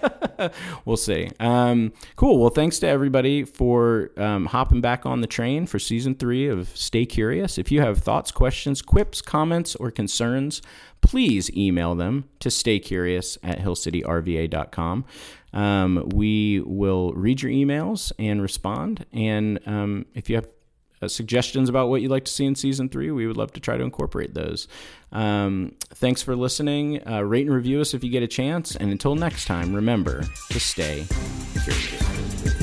[0.85, 1.31] we'll see.
[1.41, 2.39] Um, cool.
[2.39, 6.69] Well, thanks to everybody for um, hopping back on the train for season three of
[6.77, 7.59] Stay Curious.
[7.59, 10.61] If you have thoughts, questions, quips, comments, or concerns,
[11.01, 15.05] please email them to staycurious at hillcityrva.com.
[15.53, 19.07] Um, we will read your emails and respond.
[19.12, 20.49] And um, if you have
[21.03, 23.61] uh, suggestions about what you'd like to see in season three, we would love to
[23.61, 24.68] try to incorporate those.
[25.12, 27.07] Um, thanks for listening.
[27.07, 28.76] Uh, rate and review us if you get a chance.
[28.76, 31.07] And until next time, remember to stay
[31.64, 32.54] curious.